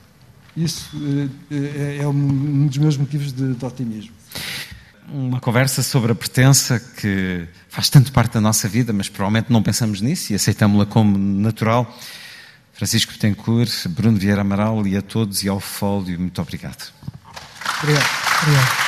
[0.57, 0.89] Isso
[1.49, 4.11] eh, é um dos meus motivos de, de otimismo.
[5.09, 9.63] Uma conversa sobre a pertença que faz tanto parte da nossa vida, mas provavelmente não
[9.63, 11.97] pensamos nisso e aceitamos-la como natural.
[12.77, 16.93] Francisco Betancourt, Bruno Vieira Amaral e a todos e ao Fólio, muito obrigado.
[17.81, 18.05] Obrigado.
[18.43, 18.87] Obrigado.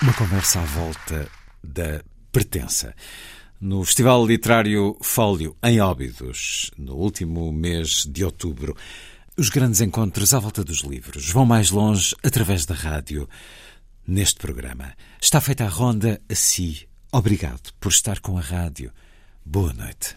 [0.00, 1.30] Uma conversa à volta
[1.62, 2.94] da pertença.
[3.60, 8.74] No Festival Literário Fólio, em Óbidos, no último mês de outubro,
[9.36, 13.28] os grandes encontros à volta dos livros vão mais longe através da rádio.
[14.06, 16.88] Neste programa está feita a ronda a si.
[17.12, 18.90] Obrigado por estar com a rádio.
[19.44, 20.16] Boa noite.